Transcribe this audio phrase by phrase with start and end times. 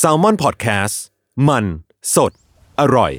[0.00, 0.96] S a l ม o n PODCAST
[1.48, 1.64] มัน
[2.14, 2.32] สด
[2.80, 3.12] อร่อย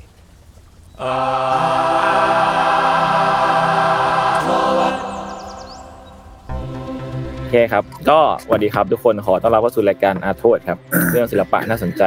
[7.37, 10.79] โอเคครับ ก็สวัสดีครับทุกคนขอต้อนรับเข้าสู่รายการอาร์ทวดครับ
[11.11, 12.03] เรื่องศิลปะน่าสนใจ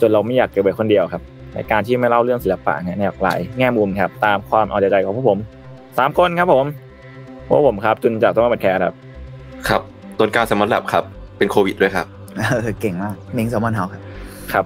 [0.00, 1.22] จนเราไม่อยากเก็บไว้คนเดียวครับ
[1.54, 5.38] ในการที่ไม่เล่าเรื่องศิลปะเนี่ยในหลากหลายแง่มุมครับ ตามความเอาใจใจของพวกผม
[5.98, 6.66] สามคนครับผม
[7.46, 8.94] พวกผมครับจุนจากต้นมาบัดแคร์ครับ
[9.68, 9.82] ครับ
[10.18, 11.04] ต้นกล้าแซมมอนแลบครับ
[11.38, 12.06] เป็นโควิดด้วยครับ
[12.36, 14.02] เออเก่งมากเม้งแซลมอนเฮาครับ
[14.52, 14.64] ครับ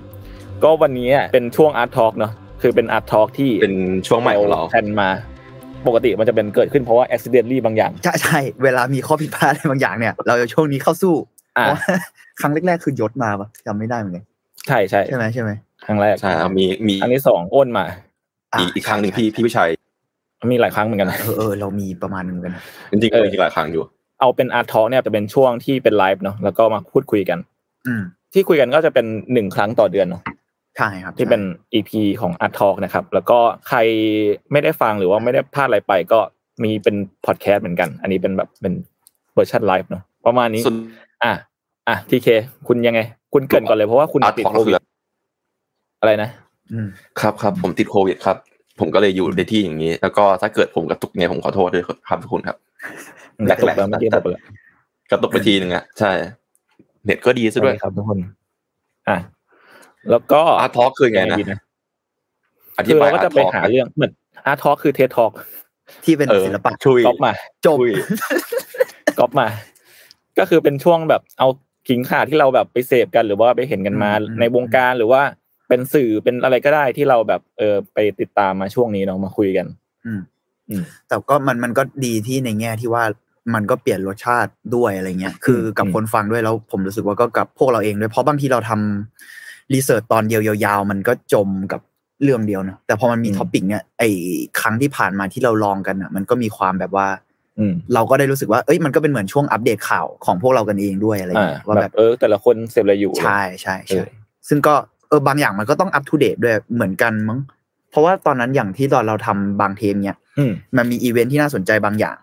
[0.64, 5.08] ก็วันนี้เป็นช่วงอาร์ทอล์กเนาะคือเป็นอาร์ทอล์กที่เป็นช่วงใหม่ของเราแทนมา
[5.86, 11.14] ปกติมันจะเป็นเกิดขึ้นเพราะว่าอุบิเหตุบางอย่าง ใช่ใช่เวลามีข้อผิดพลาดอะไรบางอย่างเนี่ย เราจะช่วงนี้เข้าสู้
[11.58, 11.82] อ่าเพราะว่า
[12.40, 14.24] ครั้งแรกๆคือยศมาปะจำไม่ได้เหมือนกัน
[14.66, 15.50] ใช่ใช่ใช่ไหมใช่ไหม
[15.86, 19.70] ครั้งแรกใช่ครับมีมีครั้งที่สองอ้นมาะอีกอีกครั้งหนึ่งพี่พี่วิชัย
[20.52, 22.52] มีหลายครั้งเหมือนกันนะเออเออเรามีประมาณนึงกัน
[22.90, 23.82] จริงๆเออมีอีกหลายครั้งอยู่
[24.20, 27.55] เอาเป็นอาร์ทอล์กเนี่ยจะเป็นช่วงที่เป็นไลฟ์เนาะแล้วก็มาพูดคุยกันอืม
[28.32, 30.22] ที่คุยกันก็จะเป็นหนึ่งครั้งต่อเดือนเนาะ
[30.76, 31.42] ใช่ครับ ที่เป็น
[31.74, 33.78] EP ของ Art Talk นะครับ แล้วก็ใคร
[34.52, 36.18] ไม่ได้ฟังหรือว่าไม่ได้พลาดอะไรไป ก็
[36.62, 36.96] มีเป็น
[37.26, 38.74] พอดแคสต์เหมือนกัน อันนี้เป็นแบบเป็น
[39.34, 40.76] เวอร์ชันไลฟ์เนาะประมาณนี้ส่วน
[41.24, 41.32] อะ
[41.88, 42.28] อะทีเค
[42.68, 43.00] คุณยังไง
[43.34, 44.82] คุณเกรินก่อนเลยเพราะว่าคุณ Art ติด Talk โควิดคือ
[46.00, 46.30] อะไรนะ
[46.72, 46.88] อืม
[47.20, 48.36] ครับครับผมติดโควิดครับ
[48.80, 52.56] ผมก็เลยอยู่ในที่อย่างนี้ แล้วก็ถ้าเกิดผมกระตุกเนี่ยผมขอโทษด้วยครับทุกคนครับ
[53.46, 54.42] แหลกๆตกแล้วเมื่อกี้ตกไปแล้ว
[55.10, 56.10] กระตุกไปทีหนึ่งอะใช่
[57.06, 58.18] เน็ตก็ดีซะด้วยครับทุกคน
[59.08, 59.18] อะ
[60.10, 61.58] แล้วก็อาร์ทอคือไงนะดีนะ
[62.76, 64.12] อธิคือเราบายก็จะไปหาเรื่องเหมือน
[64.50, 65.32] Art Talk คือเทท Talk
[66.04, 67.32] ที่เป็นเออศิลปะช่วยก๊อปมา
[67.66, 67.92] จบช่วย
[69.18, 69.46] ก๊อปมา
[70.38, 71.48] ก็คือเป็นช่วงแบบเอา
[71.88, 75.22] ขิงขาที่เราแบบไปเสพกันหรือว่าไปเห็นกันมาอืมในวงการหรือว่า
[75.68, 79.66] เป็นสื่อเป็นอะไรก็ได้ที่เราแบบเออไปติดตามมาช่วงนี้เนาะมาคุยกัน
[80.06, 80.20] อืม
[80.68, 83.04] อืมแต่ก็มันมันก็ดีที่ในแง่ที่ว่า
[83.54, 91.80] มันก็เปลี่ยนรสชาติด้วยอะไรเงี้ยคือกับอืมคนฟังด้วยแล้วผมรู้สึกว่าก็กับพวกเราเองด้วยเพราะบางทีเราทำ research ตอนเดียวยาวๆ มันก็จมกับ
[92.22, 94.08] เรื่องเดียวนะแต่พอมันมี topic เนี่ยไอ้
[94.60, 97.08] ครั้งที่ผ่านมาที่เราลองกันอะ มันก็มีความแบบว่า
[97.58, 104.06] อืมเราก็ได้รู้สึกว่าเอ้ยมันก็เป็นเหมือนช่วงอัปเดตข่าวของพวกเรากันเองด้วยอะไรอ่าเงี้ยว่าแบบแบบเออ แต่ละคนเสพอะไรอยู่ใช่ใช่เอใช่อ
[104.48, 104.74] ซึ่งก็
[105.08, 107.38] เออบางอย่างมันก็ต้องอัป o d เดตด้วยเหมือนกันมั้ง
[107.90, 112.16] เพราะว่าตอนนั้นอย่างที่ตอนเราทำบางเทมเนี่ยอืมมันมีอีเวนท์ที่น่าสนใจบางอย่าง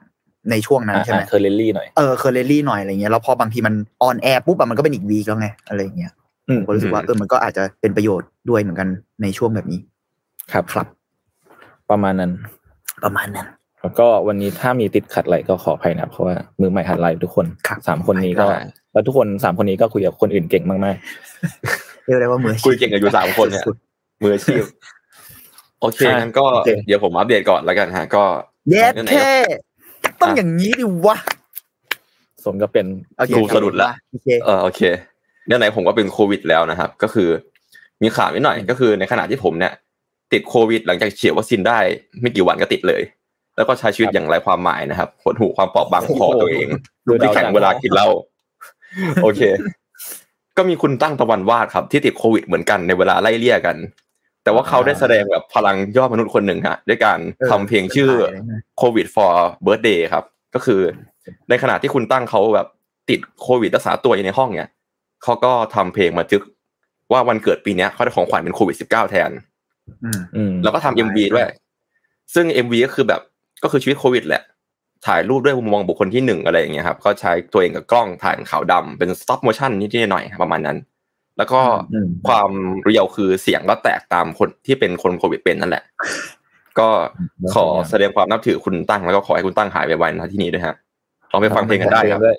[0.52, 6.12] ในช่วงนั้นใช่ไหม currently หน่อยเออ currently หน่อยอะไรเงี้ยแล้วพอบางทีมัน on air ปุ๊บอะมันก็เป็นอีก week แล้วไงอะไรเงี้ย
[6.50, 8.88] อืมผมก็รู้สึกว่าเออมันก็อาจจะเป็นประโยชน์ด้วยเหมือนกัน
[9.22, 9.80] ในช่วงแบบนี้
[10.52, 10.88] ครับครับ
[11.90, 12.32] ประมาณนั้น
[13.04, 13.48] ประมาณนั้น
[13.82, 18.60] แล้วก็วันนี้ถ้ามีติดขัดอะไรก็ขออภัยนะครับเพราะว่ามือใหม่หัดไลฟ์ทุกคนครับสามคนนี้ก็ได้
[18.94, 20.80] แล้วทุกคนสามคนนี้ก็คุยกับคนอื่นเก่งมาก
[22.06, 23.76] เรียกได้ว่ามืออาชีพคุยเก่งกันอยู่สามคนเนี่ยสุด
[24.24, 24.64] มืออาชีพ
[25.82, 29.32] โอเคอะงั้นก็โอเคเดี๋ยวผมอัปเดตก่อนแล้วกันฮะ ก็ๆเย็ดไหนๆแค่
[30.22, 32.86] ต้องอย่างนี้ดิวะๆสมกับเป็น
[33.18, 34.82] โอเคกูสะดุดละโอเคเออโอเค
[35.48, 37.30] เนี่ยไหนผมก็เป็นโควิดแล้วนะครับ ก็คือ
[38.02, 39.74] มีข่าวนิดหน่อยก็คือในขณะที่ผมเนี่ย
[40.34, 41.80] ติดโควิด หลังจากฉีดวัคซีนได้
[42.22, 43.02] ไม่กี่วันก็ติดเลย
[43.56, 46.68] แล้วก็ใช้ชีวิตอย่างไรความหมายนะครับหดหูความเปราะบางของคอตัวเอง
[47.08, 48.08] ดูที่แข็งดาวเวลากินเหล้า
[49.24, 49.42] โอเค
[50.58, 53.76] ก็มีคุณตั้งตะวันวาดครับ ที่ติดโควิดเหมือนกันในเวลาไล่เลี่ยกัน
[54.44, 58.12] แต่ว่าเขาได้แสดงแบบพลังยอดมนุษย์คนหนึ่งฮะด้วยการเออทำเพลงชื่อ
[58.78, 59.34] โควิด for
[59.66, 60.24] birthday ครับ
[60.56, 60.82] ก็คือ
[61.50, 62.68] ในขณะที่คุณตั้งเขาแบบ
[63.10, 64.70] ติดโควิดรักษาตัวอยู่ในห้องเนี่ย
[65.24, 66.42] เขาก็ทำเพลงมาชื่อ
[67.12, 69.30] ว่าวันเกิดปีเนี้ยเขาได้ของขวัญเป็นโควิด -19 แทน
[70.04, 71.46] อืมอืมแล้วก็ทำ MV ด้วย
[72.34, 73.22] ซึ่ง MV ก็คือแบบ
[73.64, 74.44] ก็คือชีวิตโควิดแหละ
[75.06, 80.78] ถ่ายรูปด้วยมุมมองบุคคลที่หนึ่งอะไรอย่างเงี้ยครับ ก็ใช้ตัวเองกับกล้องถ่ายเป็นขาวดำเป็น stop motion นิดๆหน่อยๆประมาณนั้น
[81.38, 81.62] แล้วก็
[81.94, 82.52] อืมความ
[82.84, 85.84] real คือเสียงก็แตกตามคนที่เป็นคนโควิดเป็นนั่นแหละ
[86.80, 86.88] ก็
[87.56, 90.76] ขอแสดงความนับถือคุณตั้งแล้วก็ขอให้คุณตั้งหายไปไวๆนะที่นี้ด้วยฮะ
[91.32, 92.38] ลองไปฟังเพลงกันได้ครับด้วย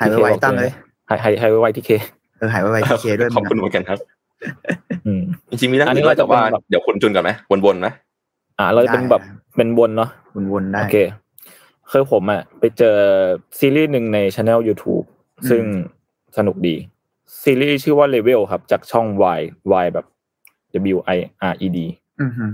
[0.00, 0.72] หายไปไวๆตั้งเลย
[1.10, 1.90] หายหายหายไวที่เค
[2.38, 3.98] เออหายไปทีเคด้วยขอบคุณเหมือนกันครับ
[5.06, 7.30] อืมจริงๆมีเรื่องอันนี้อื่นด้วยแต่ว่าเราจะเป็นแบบเดี๋ยวคุณจุนกันไหม
[7.66, 7.88] วนๆไหม
[8.58, 9.22] อ่า เราจะเป็นแบบ
[9.56, 10.10] เป็นวนเนาะ
[10.52, 10.96] วนๆได้โอเค
[11.90, 12.96] คือผมอะไปเจอ
[13.58, 15.04] ซีรีส์หนึ่งในช anel YouTube
[15.50, 15.62] ซึ่ง
[16.38, 16.74] สนุกดี
[17.42, 19.06] ซีรีส์ชื่อว่า Level ครับ จากช่อง
[19.38, 19.40] Y
[19.82, 20.06] Y แบบ
[20.94, 21.18] W I
[21.52, 21.78] R E D
[22.22, 22.44] อือฮึ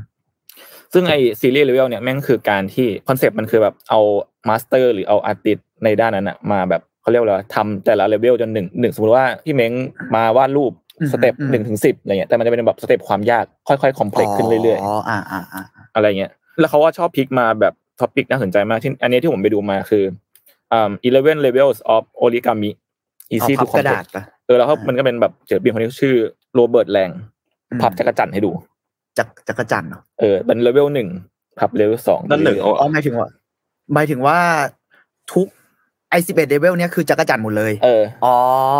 [0.92, 4.00] ซึ่งไอซีรีส์ Level เนี่ยแม่งคือการที่คอนเซปต์มันคือแบบเอา
[4.48, 9.72] master หรือเอา artist ในด้านนั้นอะมาแบบเขาเรียกว่าอะไรทำแต่ละเลเวลจนหนึ่งหนึ่งสมมติว่าพี่เม้ง
[10.14, 10.72] มาวาดรูป
[11.12, 20.04] step หนึ่งถึงสิบอะไรเงี้ยแต่มันจะเป็นแบบ step ความยากค่อยๆ complex ขึ้นเรื่อยอ๋ออ่าอ่าอ่าๆอะไรเงี้ยแล้วเขาว่าชอบ pick มาแบบ topic น่าสนใจมากที่อันนี้ที่ผมไปดูมาคือ
[20.72, 22.70] อ่า11 levels of origami
[23.28, 26.14] เอา easy พั to บกระดาษ complex ปะ เออแล้วเขาอ่ามัมันก็เป็นแบบศิลปินคนนี้ชื่อ
[26.54, 27.10] Robert Lang
[27.70, 28.50] อืมพับจักรจันทร์ให้ดู
[29.18, 31.08] จักจักรจันทร์เหรอเออเป็นเลเวลหนึ่ง
[31.58, 33.28] พับเลเวลสองนั่นหนึ่งเอาอ๋อหมายถึงว่า
[33.94, 34.38] หมายถึงว่า
[35.32, 35.48] ทุก
[36.10, 38.34] ไอสิบเอ็ดเลเวลเนี้ยคือจักรจันทร์หมดเลย เอออ๋อ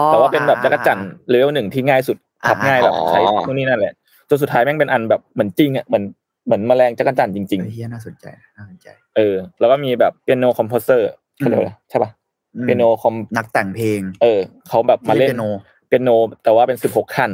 [0.06, 3.92] แต่ว่าเป็นแบบจักรจันทร์เลเวลหนึ่งที่ง่ายสุดอ่าพับง่ายแบบอ๋อใช้พวกนี้นั่นแหละ
[4.28, 6.04] จนสุดท้ายแม่งเป็นอันแบบเหมือนจริงอะเหมือน
[6.46, 8.26] เหมือนแมลงจักรจันทร์จริงเฮ้ยเฮียน่าสนใจ
[8.56, 12.23] น่าสนใจๆเออ แล้วก็มีแบบเปียโน composer เขาเรียกว่าอะไรใช่ป่ะอืม
[12.62, 15.44] เปียโน com นักแต่งเพลง เออเขาแบบมาเล่นเปียโน
[15.86, 16.10] เปียโน
[16.44, 17.30] แต่ว่าเป็นสิบหกขั้น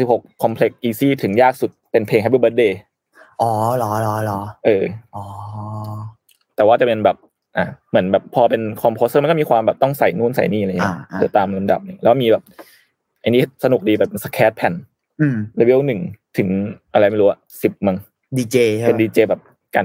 [0.00, 2.72] สิบหก complex easy ถึงยากสุดเป็นเพลง Happy Birthday
[3.40, 4.84] อ๋อเหรอเหรอเหรอเออ
[5.16, 5.24] อ๋อ
[6.56, 7.16] แต่ว่าจะเป็นแบบ
[7.56, 12.42] อะเหมือนแบบพอเป็น composer มันก็มีความแบบต้องใส่นู่นใส่นี่อะไรเงี้ยอ่าอ่าเออตามลำดับนี่แล้วมีแบบ
[13.22, 14.74] อันนี้สนุกดีแบบ scratch แผ่น
[15.20, 16.00] อืมเลเวลหนึ่ง
[16.36, 16.48] ถึง
[16.92, 17.96] อะไรไม่รู้อะสิบมั้ง
[18.36, 19.40] ดีเจใช่เป็นไหมดีเจแบบ
[19.74, 19.84] การ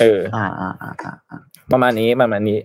[0.00, 1.38] เอออ่าอ่าอ่าอ่าอ่า
[1.72, 2.58] ประมาณนี้ประมาณนี้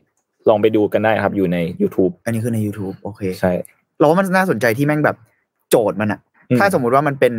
[0.49, 3.51] ลองไปดูกันได้ครับอยู่ใน YouTube อันนี้คือใน YouTube โอเคใช่
[3.99, 5.17] เราว่ามันน่าสนใจที่แม่งแบบ
[5.69, 6.19] โจทย์มันอะ
[6.49, 7.33] อืมถ้าสมมุติว่ามันเป็น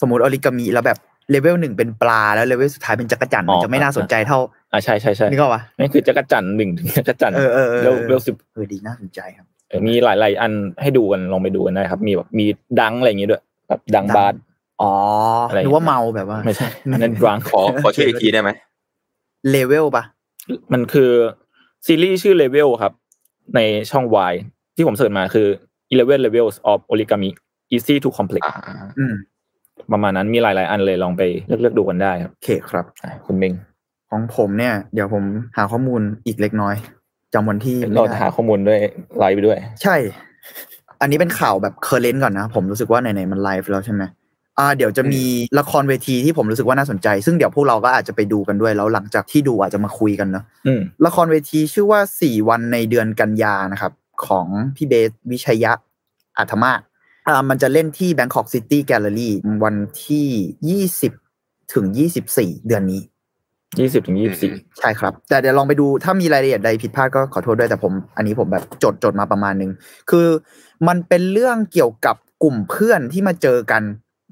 [0.00, 0.98] สมมติ origami แล้วแบบ
[1.30, 4.38] เลเวลหนึ่งเป็นปลาแล้วเลเวลสุดท้ายเป็นจักรจันทร์อ๋มันจะไม่น่าสนใจเท่า
[4.72, 10.52] อ่าใช่ใช่ใช่นี่ก็วะนี่คือจักรจันทร์หนึ่งถึงจักรจันทร์เออเออเออเลเวลเลเวลสิบเออดีน่าสนใจครับเออมีหลายๆอัน
[10.82, 12.46] ให้ดูกันลองไปดูกันได้ครับ มีแบบมี
[12.80, 14.34] dunk อะไรอย่างงี้ด้วยแบบ dunk dunk บาส
[14.82, 14.92] อ๋อ
[15.48, 18.50] อะไรนึกว่าเมาแบบว่าไม่ใช่อันนั้นดังขอขอชื่ออีกทีได้ไหม
[19.50, 20.04] เลเวลปะ
[20.72, 21.10] มันคือ
[21.86, 22.92] ซีรีส์ชื่อ Level ครับ
[23.56, 23.60] ใน
[23.90, 24.34] ช่อง Y
[24.76, 25.46] ที่ผมเสิร์ชมาคือ
[25.90, 27.30] 11 levels of origami
[27.74, 29.14] easy to complex อ่าอืม
[29.92, 33.52] ประมาณนั้นมีหลาย ๆ อันเลยลองไปเลือกเลือกดูกันได้ครับโอเคครับอะคุณเมง
[34.10, 35.24] ของผมเนี่ย เดี๋ยวผม
[35.56, 36.74] หาข้อมูลอีกเล็กน้อย
[37.34, 38.78] จำวันที่ไม่เราได้หาข้อมูลด้วย
[39.18, 39.96] ไลฟ์ไปด้วย ใช่
[41.00, 44.02] อันนี้เป็นข่าวแบบ current ก่อนนะ ผมรู้สึกว่าไหนๆมันไลฟ์แล้วใช่ไหม
[44.58, 45.22] อ่าเดี๋ยวจะมี
[45.58, 53.92] ละครเวทีที่ผมรู้สึกว่าน่าสนใจ ซึ่งเดี๋ยวพวกเราก็อาจจะไปดูกันด้วย แล้วหลังจากที่ดูอาจจะมาคุยกันเนาะอืมละครเวทีชื่อว่าสี่วันในเดือนกันยานะครับ
[54.26, 54.46] ของ
[54.76, 55.72] พี่เบสวิชัยะ
[56.38, 56.80] อาธมาศ
[57.28, 59.30] อ่ามันจะเล่นที่ Bangkok CityCity Gallery
[59.64, 61.86] วันที่ 20 ถึง
[62.28, 63.02] 24 เดือนนี้
[63.80, 69.70] ยี่สิบถึงยี่สิบสี่ใช่ครับ แต่เดี๋ยวลองไปดูถ้ามีรายละเอียดใดผิดพลาดก็ขอโทษด้วยแต่ผม อันนี้ผมแบบจดจดมาประมาณนึง
[70.10, 70.26] คือ
[70.88, 73.82] มันเป็นเรื่องเกี่ยวกับกลุ่มเพื่อนที่มาเจอกัน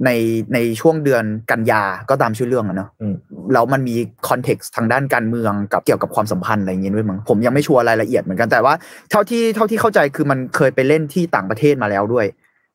[0.05, 0.11] ใน
[0.55, 3.15] ในช่วงเดือนกันยาก็ตามชื่อเรื่องอะเนาะอืม
[3.53, 3.95] แล้วมันมี
[4.29, 8.75] คอนเท็กซ์ทางด้านการเมืองกับเกี่ยวกับความสัมพันธ์อะไรอย่างเงี้ยด้วยมั้งผมยังไม่ชัวร์รายละเอียดเหมือนกันแต่ว่า
[9.11, 12.27] เท่าที่เท่าที่เข้าใจคือมันเคยไปเล่นที่ต่างประเทศมาแล้วด้วย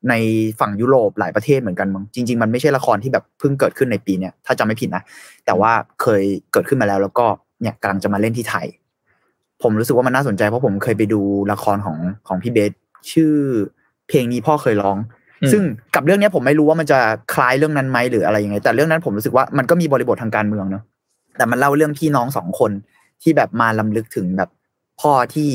[0.10, 0.14] ใน
[0.60, 5.04] ฝั่งยุโรปหลายประเทศเหมือนกันมั้งจริง ๆ มันไม่ใช่ละครที่แบบเพิ่งเกิดขึ้นในปีเนี้ยถ้าจำไม่ผิดนะ
[5.46, 5.72] แต่ว่า
[6.02, 7.26] เคยเกิดขึ้นมาแล้วแล้วก็
[7.62, 8.68] เนี่ยกำลังจะมาเล่นที่ไทย
[9.62, 11.22] ผมรู้สึกว่ามันน่าสนใจเพราะผมเคยไปดู
[11.52, 11.98] ละครของ
[12.28, 12.72] ของพี่เบส
[13.12, 13.34] ชื่อ
[14.08, 15.21] เพลงนี้พ่อเคยร้องอืม
[15.52, 15.62] ซึ่ง
[15.96, 17.00] กับเรื่องเนี้ยผมไม่รู้ว่ามันจะ
[17.34, 20.84] คล้ายเรื่องนั้นไหมหรืออะไรยังไง แต่เรื่องนั้นผมรู้สึกว่ามันก็มีบริบททางการเมืองเนาะ
[21.38, 22.72] แต่มันเล่าเรื่องพี่น้องสองคน
[23.22, 24.50] ที่แบบมารำลึกถึงแบบ
[25.02, 25.50] พ่อที่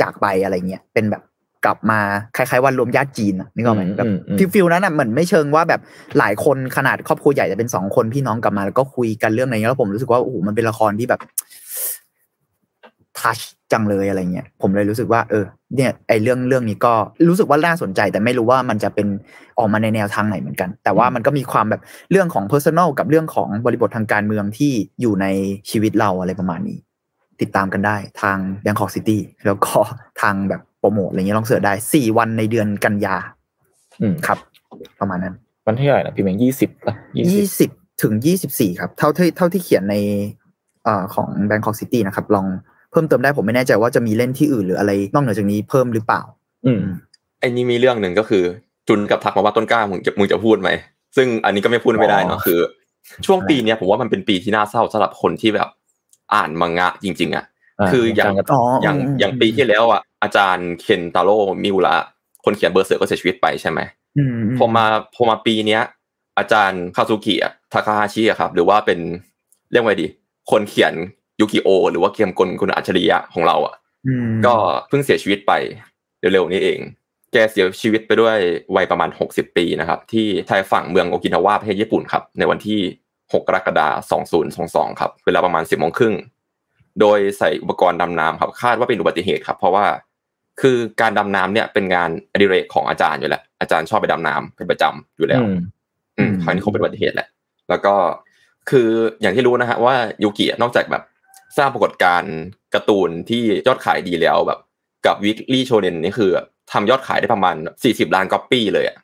[0.00, 1.22] จากไปอะไรเงี้ยเป็นแบบ
[1.64, 2.00] กลับมา
[2.36, 5.80] คล้ายๆวันรวมญาติจีนอะนึกออกไหมอืมแบบอืมอืม feel feel นั้นอะเหมือนไม่เชิงว่าแบบ
[6.18, 11.20] หลายคนขนาดครอบครัวใหญ่แต่เป็นสองคนพี่น้องกลับมาแล้วก็คุยกันเรื่องอะไรเงี้ยแล้วผมรู้สึกว่าโอ้โหมันเป็นละครที่แบบ
[13.18, 13.38] ทัช
[13.72, 15.44] จังเลยอะไรเงี้ยผมเลยรู้สึกว่า เออ
[15.76, 16.94] เนี่ยไอเรื่องเรื่องนี้ก็
[17.28, 19.06] รู้สึกว่าน่าสนใจ แต่ไม่รู้ว่ามันจะเป็น
[19.58, 25.26] ออกมาในแนวทางไหนเหมือนกัน แต่ว่ามันก็มีความแบบเรื่องของ personal กับเรื่องของบริบททางการเมืองที่อยู่ใน
[25.70, 26.78] ชีวิตเราอะไรประมาณนี้
[27.40, 29.78] ติดตามกันได้ทาง Bangkok City แล้วก็
[30.22, 33.16] ทางแบบโปรโมทอะไรเงี้ยลองเสิร์ชได้สี่วันในเดือนกันยา
[34.00, 34.38] อืมครับ
[35.00, 35.34] ประมาณนั้น
[35.66, 37.70] วันที่เท่าไหร่นะพี่เมงยี่สิบป่ะยี่สิยี่บสิบ
[38.02, 39.96] ถึงยี่สิบสี่ครับ เท่าที่เท่าที่เขียนใน
[40.84, 42.46] เอ่อของ Bangkok City นะครับ ลอง
[42.92, 46.22] เพิ่มเติมได้ผมไม่แน่ใจว่าจะมีเล่นที่อื่นหรืออะไรนอกเหนือจากนี้เพิ่มหรือเปล่า
[46.66, 46.80] อืม
[47.40, 48.44] ไอ้นี่มีเรื่องหนึ่งก็คือ
[48.88, 50.70] จุนกับทักมาว่าต้นกล้ามึงจะมึงจะพูดไหม
[51.16, 52.58] ซึ่งอันนี้ก็ไม่พูดไม่ได้เนาะคือ
[53.26, 55.68] ช่วงปีเนี้ยผมว่ามันเป็นปีที่น่าเศร้าสำหรับคนที่แบบ
[56.34, 57.44] อ่านมังงะจริง ๆอะ
[57.92, 61.94] คืออย่างกรกระอ๋ออย่างอืมอย่างปีที่แล้วอะอาจารย์เคนตาโร่มิวระ
[62.44, 63.80] คนเขียนเบอร์เซอร์ก็เสียชีวิตไปใช่ไหม
[64.18, 64.84] อืมพอมา
[65.14, 65.82] พอมาปีเนี้ย
[66.38, 68.98] อาจารย์คาซูกิอะทาคาฮาชิอะครับ หรือว่าเป็น
[69.72, 70.06] เรียกว่าไงดี
[70.50, 70.94] คนเขียน
[71.40, 73.74] ยูกิโอ หรือว่าเกมกลคนอัจฉริยะของเราอะ
[74.06, 74.54] อืมก็
[74.88, 75.52] เพิ่งเสียชีวิตไป
[76.20, 76.78] เร็วๆนี้เอง
[77.32, 78.36] แกเสียชีวิตไปด้วย
[78.76, 82.80] วัยประมาณ 60 ปีนะครับ ที่ชายฝั่งเมืองโอกินาวาประเทศญี่ปุ่นครับ ในวันที่
[83.12, 84.22] 6 กรกฎาคม
[84.92, 86.14] 2022 ครับ เวลาประมาณ 10โมงครึ่ง
[87.00, 89.84] โดยใส่อุปกรณ์ดำน้ำครับ คาดว่าเป็นอุบัติเหตุครับ เพราะว่า
[90.60, 95.58] คือการดำน้ำเนี่ยเป็นงานอดิเรกของอาจารย์อยู่แล้วอาจารย์ชอบไปดำน้ำเป็นประจำอยู่แล้ว อืม
[96.18, 97.28] อืมครั้งนี้คงเป็นอุบัติเหตุแหละ
[97.70, 97.94] แล้วก็
[98.70, 98.88] คือ
[99.20, 101.02] อย่างที่รู้นะฮะว่ายูกิอะนอกจากแบบ
[101.56, 102.34] สร้างปรากฏการณ์
[102.74, 104.60] การ์ตูนที่ยอดขายดีแล้วแบบ
[105.06, 106.30] กับ Weekly Shonen นี่คือ
[106.72, 108.96] ทำยอดขายได้ประมาณ 40 ล้านก๊อปปี้เลยอะ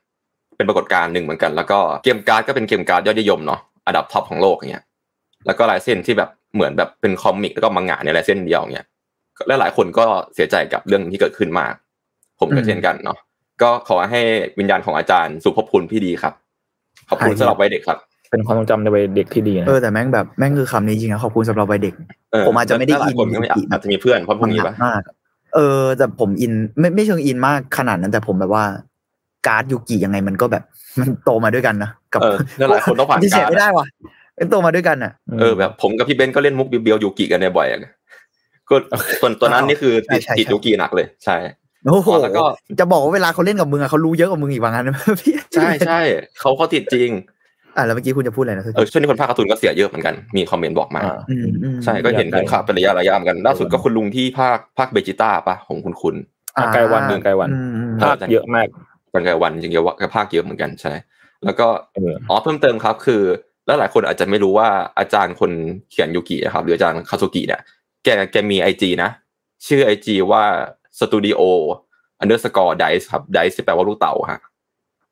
[0.57, 4.85] เป็นปรากฏการณ์หนึ่งเหมือนกัน แล้วก็เกมการ์ดก็เป็นเกมการ์ดยอดนิยมเนาะอันดับ top ของโลกอย่างเงี้ย
[5.47, 8.87] แล้วก็ลายเส้นที่แบบเหมือนแบบเป็น comic แล้วก็มังงะในลายเส้นเดียวอย่างเงี้ย
[9.47, 11.75] และหลายคนก็เสียใจกับเรื่องที่เกิดขึ้นมาก
[12.41, 13.19] ผมก็เช่นกันเนาะ
[13.63, 14.21] ก็ขอให้
[14.59, 16.35] วิญญาณของอาจารย์สู่ภพภูมิที่ดีครับ
[17.09, 17.99] ขอบคุณสำหรับวัยเด็กครับ
[18.31, 22.09] เป็นความทรงจำในวัยเด็กที่ดีนะเออแต่แม่งแบบแม่งคือคำนี้จริงนะขอบคุณสำหรับวัยเด็กเออ
[22.47, 25.15] ผมอาจจะไม่ได้แล้วหลายคนอินก็ไม่ยูกิอาจจะมีเพื่อนเพราะพวกนี้หปะมากอะ
[25.55, 28.65] เออแต่ผมอินไม่ไม่เชิงอินมากขนาดนั้นแต่ผมแบบว่า
[29.47, 30.63] การ์ดยูกิยังไงมันก็แบบ
[31.01, 33.87] มันโตมาด้วยกันนะกับเออแล้วหลายคนต้องผ่านที่เฉการไม่ได้ว่ะ
[34.37, 37.81] เอ้ยโตมาด้วยกันอะเออแบบผมกับพี่เบนก็เล่นมุกเบียวๆยูกิกันในบ่อยอะ
[38.71, 38.77] ก็
[39.21, 41.37] ส่วนตัวนั้นนี่คือติดใช่ใช่ติดยูกิหนักเลยใช่
[41.85, 42.45] โอ้โหแล้วก็
[42.81, 46.01] จะบอกว่าเวลาเขาเล่นกับมึงอะเขารู้เยอะกว่ามึงอีกว่างั้นพี่ใช่ใช่
[46.41, 47.11] เขาเขาติดจริง
[47.77, 56.17] อะแล้วเมื่อกี้คุณจะพูดอะไรนะเออช่วงนี้คนภาคการ์ตูนก็เสียเยอะเหมือนกันมีคอมเมนต์บอกมาอ่าอืมอืมใช่ก็เห็นเห็นข่าวเป็นระยะระยะเหมือนกันล่าสุดก็คุณลุงที่ภาคภาคเบจิต้าปะของคุณคุณ
[56.57, 58.67] อะไกลวันหนึ่งไกลวันอืมอืมภาคเยอะมาก
[59.13, 60.93] กันไกลวันจริงๆก็ภาคเยอะเหมือนกันใช่
[61.45, 63.23] แล้วก็เอออ๋อเพิ่มเติมครับ คือ
[63.67, 65.51] แล้วหลายคนอาจจะไม่รู้ว่าอาจารย์คน
[65.91, 67.61] เขียนยูกินะครับ หรืออาจารย์คาซุกิเนี่ย
[68.05, 69.11] แกแกมีไอจีนะ
[69.67, 70.43] ชื่อไอจีว่า
[70.99, 71.41] สตูดิโอ
[72.23, 74.41] underscore dice ครับ dice แปลว่าลูกเต๋าฮะ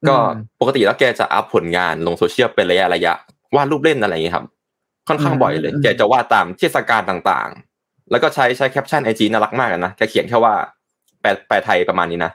[0.08, 0.16] ก็
[0.60, 3.12] ปกติแล้วแกจะอัพผลงานลงโซเชียลเป็นระยะระยะ
[3.56, 4.46] วาดรูปเล่นอะไรอย่างเงี้ยครับ
[5.08, 10.54] ค่อนข้างบ่อยเลย แกจะวาดตามเทศกาลต่างๆ แล้วก็ใช้ใช้แคปชั่นไอจีน่ารักมากอะนะแกเขียนแค่ว่า
[11.20, 12.32] แปลแปลไทยประมาณนี้นะ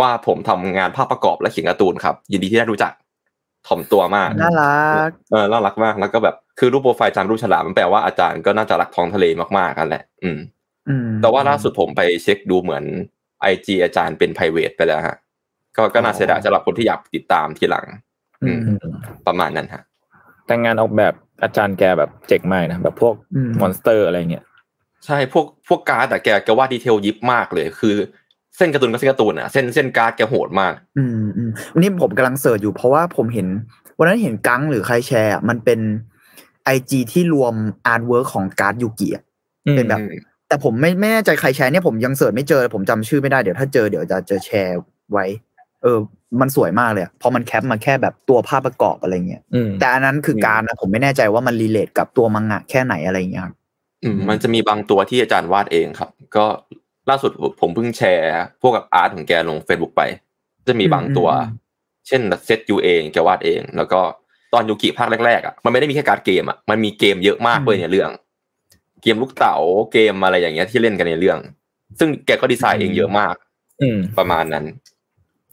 [0.00, 2.92] ว่าผมทำงานภาพประกอบและเขียนการ์ตูนครับ ยินดีที่ได้รู้จัก
[3.66, 10.38] ถ่อมตัวมากน่ารักเออน่ารักมากแล้วก็แบบคือรูปโปรไฟล์จำรูปฉลามมันแปลว่าอาจารย์ก็น่าจะรักท้องทะเลมากๆกันแหละอืม
[10.88, 12.84] อืมแต่ว่าล่าสุดผมไปเช็คดูเหมือน
[13.40, 15.16] ไอจีอาจารย์เป็น p r i v a t ไปแล้วฮะ
[15.76, 17.86] ก็ก็น่าเสียดายสำหรับคนที่อยากติดตามทีหลัง
[18.42, 18.60] อืม
[19.26, 19.82] ประมาณนั้นฮะ
[20.46, 24.44] แต่งานออกแบบอาจารย์แกแบบเจ๋งมากนะแบบพวกอืม monster อะไรเงี้ย
[25.06, 27.94] ใช่พวกพวกการ์ดแต่แกแกวาด detail ยิบมากเลย คือ
[28.56, 33.48] เส้นการ์ตูนก็เส้นการ์ตูนอะเส้นเส้นการ์ดแกโหดมาก อืมอืมวันนี้ผมกำลัง search อยู่เพราะว่าผมเห็น
[33.98, 35.80] วันนั้นเห็นกังหรือใครแชร์อะมันเป็น
[36.64, 37.54] ไอจีที่รวม
[37.86, 39.24] artwork ของการ์ดยูกิอะ
[39.76, 44.78] เป็นแบบอืมแต่ผมไม่ไม่แน่ใจใครแชร์เนี่ยผมยัง search ไม่เจอผมจำชื่อไม่ได้เดี๋ยวถ้าเจอเดี๋ยวจะจะแชร์
[45.12, 45.24] ไว้
[45.84, 45.98] เออ
[46.40, 53.54] มันสวยมากเลยอะเพราะมันแคปมาแค่แบบตัวภาพประกอบอะไรเงี้ยอืมแต่อันนั้นคือการ์ดนะผมไม่แน่ใจว่ามัน relate กับตัวมังงะแค่ไหนอะไรเงี้ยครับ
[54.04, 56.46] อืมมันจะมีบางตัวที่อาจารย์วาดเองครับ ก็
[57.10, 58.28] ล่าสุดผมเพิ่งแชร์
[58.60, 60.02] พวกกับ art ของแกลง Facebook ไป
[60.66, 61.62] จะมีบางตัวอืม
[62.08, 64.00] เช่นเซตยูเองแกวาดเอง แล้วก็
[64.52, 68.10] ตอนยูกิภาคแรกๆอะมันไม่ได้มีแค่การ์ดเกมอะมันมีเกมเยอะมากเลยในเรื่อง
[69.02, 69.56] เกมลูกเต๋า
[69.92, 71.38] เกมอะไรอย่างเงี้ยที่เล่นกันในเรื่อง
[71.98, 73.34] ซึ่งแกก็ดีไซน์เองเยอะมาก
[73.82, 74.64] อืมประมาณนั้น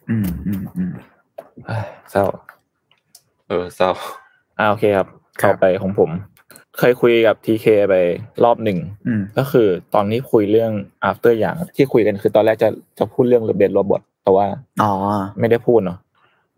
[0.10, 0.94] อืมอืมอืม
[1.68, 2.24] เอ้ยเศร้า
[3.48, 3.90] เออเศร้า
[4.60, 5.08] อ่าโอเคครับ
[5.42, 6.10] ครับต่อไปของผม
[6.78, 7.96] เคยคุยกับทีเคไป
[8.44, 8.78] รอบหนึ่ง
[9.08, 10.72] อืมก็คือตอนนี้คุยเรื่อง
[11.10, 14.48] after อย่างที่คุยกันคือตอนแรกจะจะพูดเรื่อง Love Death Robot แต่ว่า
[14.84, 14.92] อ๋อ
[15.40, 15.98] ไม่ได้พูดเนาะ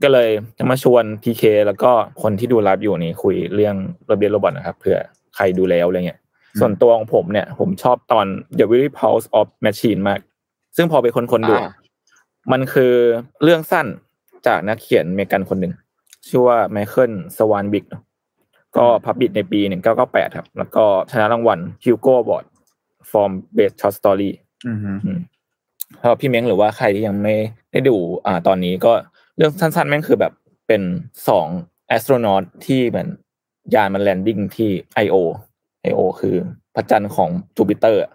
[0.04, 3.76] ก็เลยจะมาชวนทีเคแล้วก็คนที่ดูไลฟ์อยู่นี่คุยเรื่อง
[4.12, 4.98] Love Death Robot นะครับเผื่อ
[5.36, 6.20] ใครดูแล้วอะไรเงี้ย
[6.54, 8.26] อืมส่วนตัวของผมเนี่ย ผมชอบตอน
[8.58, 10.20] The Very Pulse of Machine มาก
[10.78, 11.70] ซึ่งพอไปค้นค้นๆดูอ่า
[12.52, 12.94] มันคือ
[13.44, 13.88] เรื่องสั้น
[14.48, 15.74] จากนักเขียนอเมริกันคนหนึ่ง
[16.28, 17.86] ชื่อว่า Michael Swanwick
[18.78, 19.60] ก็ publish ในปี
[19.98, 22.46] 1998ครับ แล้วก็ชนะรางวัล Hugo Award
[23.10, 24.32] for Best Short Story
[24.68, 25.20] อืมอืม
[26.00, 27.36] สำหรับพี่เม้งหรือว่าใครที่ยังไม่
[27.72, 27.96] ได้ดู
[28.26, 28.94] อ่าตอนนี้ก็
[29.38, 30.34] เรื่องสั้นๆแม่งคือแบบ
[30.68, 30.82] เป็น
[31.28, 31.48] สอง
[31.88, 33.10] astronaut ที่เหมือน
[33.74, 34.70] ยานมัน landing ที่
[35.06, 35.16] Io
[35.90, 36.36] Io คือ
[36.76, 38.12] พระจันทร์ของจูปิเตอร์อะ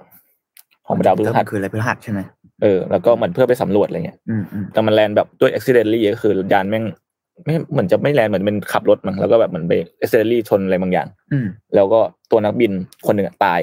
[0.86, 2.20] ของดาวพฤหัสคืออะไรพฤหัสใช่ไหม
[2.62, 6.84] เออแล้วก็เหมือนเพื่อไปสำรวจอะไรเงี้ยอืมอืมแต่มัน land แบบด้วย accidentally ก็คือยานแม่ง
[7.44, 12.00] ไม่เหมือนจะไม่แลนเหมือนเป็นขับรถมั้งแล้วก็แบบเหมือนไป accidentally ชนอะไรบางอย่างอืมแล้วก็
[12.30, 12.72] ตัวนักบิน
[13.06, 13.60] คนหนึ่งอะตาย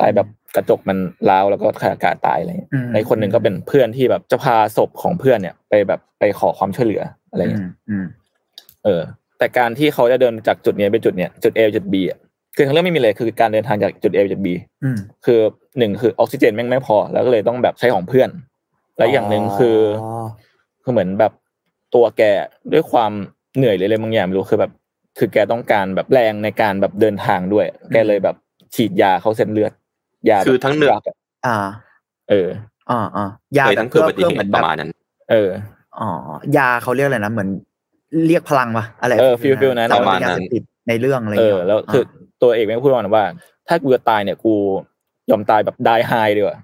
[0.00, 8.04] ตายแบบกระจกมันร้าวแล้วก็ขาดอากาศตายอะไรเงี้ยอืมในคนหนึ่งก็เป็นเพื่อนที่แบบจะพาศพของเพื่อนเนี่ย ไปแบบไปขอความช่วยเหลืออะไรอืเงี้ยมอืม
[8.84, 9.02] เออ
[9.38, 12.18] แต่การที่เขาจะเดินจากจุดเนี้ยไปจุดเนี้ยจุด A จุด B อะ
[12.56, 14.48] คือทั้งเรื่องไม่มีเลยคือการเดินทางจากจุด A ไปจุด B
[14.84, 15.40] อืมคือ
[15.78, 18.28] หนึ่งคือออกซิเจนแม่งไม่พอ แล้วก็เลยต้องแบบใช้ของเพื่อน
[18.98, 20.06] และอย่างหนึ่งคืออ
[20.82, 21.32] คือเหมือนแบบ
[21.94, 22.22] ตัวแก
[22.72, 23.12] ด้วยความ
[23.56, 24.72] เหนื่อยหรืออะไรบางอย่างไม่รู้คือแบบ
[25.18, 28.36] คือแกต้องการแบบแรงในการแบบเดินทางด้วย แกเลยแบบ
[28.74, 29.72] ฉีดยาเข้าเส้นเลือด
[30.28, 31.56] ยาแบบคือทั้งเหนื่อยรักะอ่า
[32.30, 32.48] เออ
[32.90, 33.26] อ่าอ่า
[33.58, 34.90] ยาเคยแบทั้บงเกิดเพื่ออุบัติเพื่อเหเหมือตุนปแบบระมาณนั้น
[35.30, 35.50] เออ
[36.00, 36.08] อ๋อ
[36.58, 37.48] ยาเขาเรียกอะไรนะเหมือน
[38.26, 42.04] เรียกพลังปะอะไรเออ feel- feel นั้นแต่ประมาณเป็นยานั้นเสพติดในเรื่องอะไรเอเงี้อยแล้วคือ
[42.44, 43.24] ตัวเอกแม่งพูดมาว่า
[43.68, 44.54] ถ้ากูจะตายเนี่ย กู
[45.30, 46.58] ยอมตายแบบ die high ดีกว่า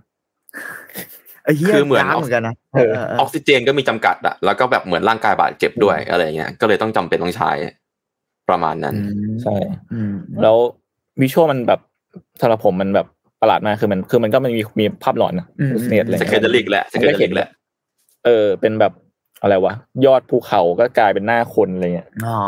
[1.44, 7.50] ไอ้เหี้ยคือเหมือนยากเหมือนกันนะเออเออเออออกซิเจนก็มีจำกัดอะแล้วก็แบบเหมือนร่างกายบาดเจ็บด้วยอะไรเงี้ยก็เลยต้องจำเป็นต้องใช้
[8.48, 9.54] ประมาณนั้นอืมใช่
[9.92, 10.56] อืมแล้ว
[11.20, 11.80] วิชวลมันแบบ
[12.40, 13.06] สำหรับผมมันแบบ
[13.40, 15.46] ประหลาดมากคือมันคือมันก็มันมีมีภาพหลอนนะ
[15.88, 17.48] เนตอะไรสเกเงี้ยเดลิกแหละสเกเดลิกแหละ
[18.24, 18.92] เออเป็นแบบ
[19.42, 19.74] อะไรวะ
[20.06, 22.38] ยอดภูเขาก็กลายเป็นหน้าคนอะไรเงี้ยอ๋อ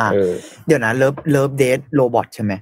[0.00, 0.32] อะเออ
[0.66, 2.52] เดี๋ยวนะเลิฟเลิฟเดทโรบอทใช่ไหม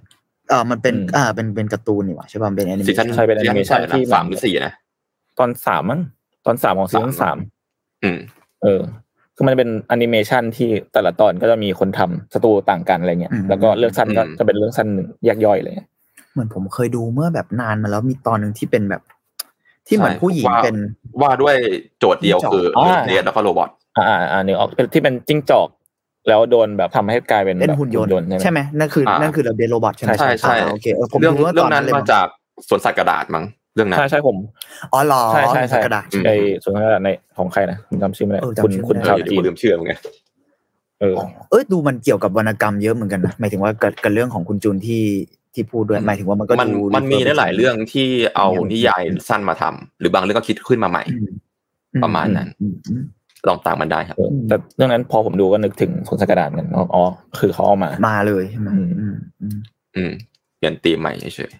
[0.48, 4.72] เออมันเป็นอืมอ่าเป็นเป็นการ์ตูนนี่หว่าใช่ป่ะมันเป็นแอนิเมซีชั่ซั่นนใช่เป็น animation ซีซั่ที่สามหรือสี่นะ
[5.38, 6.00] ตอนสามมั้ง
[6.46, 7.36] ตอนสามของซีซั่นสามสาม
[8.02, 8.18] อืม
[8.62, 8.80] เออ
[9.36, 15.74] คือมันเป็นแอนิเมชันที่แต่ละตอนก็จะมีคนทำสตูต่างกันอะไรเงี้ยแล้วก็เรื่องสั้นก็จะเป็นเรื่องสั้นหนึ่งแยกย่อยเลย
[16.32, 19.02] เหมือนผมเคยดูเมื่อแบบนานมาแล้วมีตอนหนึ่งที่เป็นแบบ
[19.86, 20.76] ที่เหมือนใช่ผู้หญิงว่าเป็น
[21.22, 21.56] ว่าด้วย
[21.98, 25.68] โจทย์เดียวคืออ๋อเรียนแล้วก็โรบอทอ่าอ่าอ่าหนึ่งออกเป็นที่เป็นจิ้งจอก
[26.28, 32.26] แล้วโดนแบบทำให้กลายเป็นเป็นแบบหุ่นยนต์ใช่ใช่ไหมไหมนั่นคืออานั่นคือเลิฟเดทโรบอทใช่ไหมใช่ใช่อ่าโอเคเออผมเรื่องดูว่าเรื่ตอองนนั้นั้นนเลยมาจาก
[32.68, 34.36] สวนสัตว์กระดาษมั้งเรื่องนั้นใช่ใช่ผม
[34.92, 36.30] อ๋อเหรอใช่ใช่ใช่กระดาษอืมไอ
[36.62, 37.08] ส่วนกระดาษใน
[37.38, 39.94] ของใครนะผมจำชื่อไม่ได้เออจำคุณชื่อไม่คุณได้เอชาวอเดี๋ยวจีกูนลืมชื่อมึงไง
[41.00, 41.14] เออ
[41.50, 45.02] เอ้ยดูมันเกี่ยวกับวรรณกรรมเยอะเหมือนกันนะหมายถึงว่ากับกับเรื่องของคุณจูนที่
[45.54, 53.02] ที่พูดด้วยหมายถึงว่ามันก็มันดูมันมีได้หลายเรื่องที่เอาอืมนิยายสั้นมาทำหรือบางเรื่องก็คิดขึ้นมาใหม่อืมประมาณนั้นอืมอืม
[53.48, 57.02] ลองตามมันได้ครับเออแต่เรื่องนั้นพอผมดูก็นึกถึงสวนสัตว์กระดาษกันอ๋อ
[57.40, 59.56] คือเขาเอามามาเลยใช่ไหมอืมอืมอืม
[59.96, 60.10] อืม
[60.58, 61.52] เปลี่ยนตีมใหม่เฉย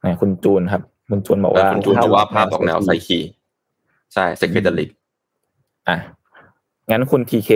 [0.00, 3.18] ไหนคุณจูนครับ คุณจูนบอกๆแล้วว่าคุณจูนบอกว่าภาพออกแนวไซคี
[4.14, 4.90] ใช่สเกเดลิก
[5.88, 5.96] อะ
[6.90, 7.50] งั้นคุณทีเค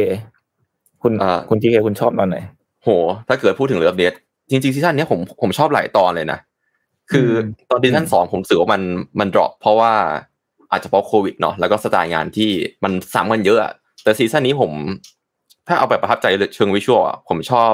[1.02, 2.36] คุณอ่าคุณทีเคคุณชอบตอนไหน
[2.84, 2.88] โห
[3.28, 4.12] ถ้าเกิดพูดถึงเรืออัปเดต
[4.50, 6.38] จริงๆซีซั่นเนี้ยผมผมชอบหลายตอนเลยนะ
[7.12, 7.28] คือ
[7.70, 8.82] ตอนซีซั่นสองผมรู้สึกว่ามัน
[9.20, 9.92] มัน drop เพราะว่า
[10.70, 12.50] อาจจะเพราะโควิดเนาะแล้วก็สไตล์งานที่
[12.84, 13.72] มันซ้ำกันเยอะอะ
[14.02, 14.70] แต่ซีซั่นนี้ผม
[15.66, 17.70] ถ้าเอาแบบประทับใจเชิง visual อะผมชอบ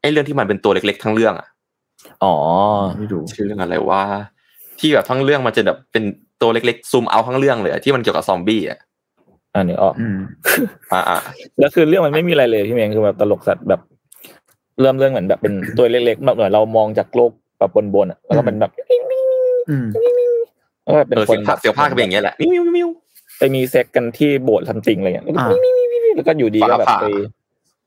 [0.00, 1.48] ไอ้เรื่องที่มันเป็นตัวเล็ก ๆ ทั้งเรื่องอะ
[2.24, 2.34] อ๋อ
[2.98, 4.02] ไม่ดูชื่อเรื่องอะไรวะ
[4.80, 6.04] ที่แบบทั้งเรื่องมันจะแบบเป็น
[6.42, 8.78] ตัวเล็กๆซูมเอาทั้งเรื่องเลยอะที่มันเกี่ยวกับซอมบี้อะ
[9.54, 10.18] อันนี้ออกอืม
[10.92, 11.18] อ่าอ่า
[11.58, 13.80] แล้วคือเรื่องมันไม่มีอะไรเลยพี่เมงคือแบบตลกสัตว์แบบ
[14.80, 18.72] เริ่มเรื่องเหมือนแบบเป็นตัวเล็กๆแบบเหมือนเรามองจากโลกแบบบนๆอะแล้วก็เป็นแบบ
[19.70, 19.86] อืม
[20.82, 22.88] แล้วก็เป็นเออคนเสียงพากย์เสียงพากย์ก็เป็นอย่างเงี้ยแหละมิวมิวมิว
[23.38, 25.48] ไปมีเซ็กส์กันที่โบสถ์ something อะไรอย่างเงี้ยอ่า
[26.16, 27.06] แล้วก็อยู่ดีก็แบบฟ้าผ่าไป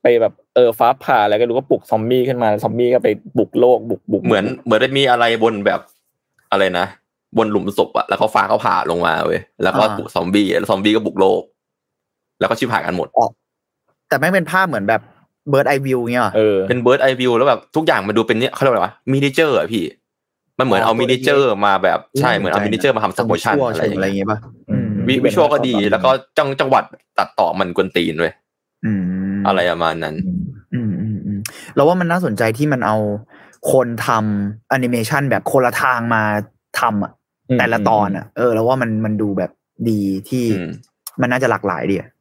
[0.01, 5.79] ไปแบบเออฟ้าผ่าอะไรก็รู้ก็ปลุกซอมบี้ขึ้นมาซอมบี้ก็ไปบุกโลกบุกบุกเหมือนเหมือนได้มีอะไรบนแบบ
[6.51, 6.85] อะไรนะ
[7.37, 11.41] บนหลุมศพอะแล้วเขาฟ้าเขาผ่าลงมาเว้ยแล้วก็อ่าบุกซอมบี้แล้วซอมบี้ก็บุกโลก
[12.39, 13.07] แล้วก็ชิบหายกันหมด
[14.09, 15.01] แต่ไม่งเป็นภาพเหมือนแบบ
[15.49, 19.83] เบิร์ดไอวิวเงี้ยเหรอเออเป็นเบิร์ดไอวิวแล้วแบบทุกอย่างมันดูเป็นเนี่ยเขาเรียกว่าอะไรวะมินิเจอร์อะพี่
[20.59, 26.83] มันเหมือนอ๋อเอาตัวมินิเจอร์มาแบบใช่เหมือนเอาใจมินิเจอร์มาทำสโมชั่นชั่วอะไรเชิองย่างอะไรเงี้ยเงี้ยป่ะอืมวิวิชวลก็ดีแล้วก็จังจังหวัด
[27.17, 28.33] ตัดต่อมันกวนตีนเว้ย
[28.85, 29.03] อืม
[29.47, 30.15] อะไรประมาณนั้น
[30.73, 31.39] อืมอืมอืม
[31.75, 32.97] เราว่ามันน่าสนใจที่มันเอา
[33.71, 36.23] คนทำแอนิเมชันแบบคนละทางมา
[36.79, 37.11] ทำอะ
[37.49, 39.51] อืมแต่ละตอนอะ เออ แล้วว่ามันมันดูแบบ
[39.89, 40.69] ดีที่อืม
[41.21, 42.14] มันน่าจะหลากหลายดีอะอืม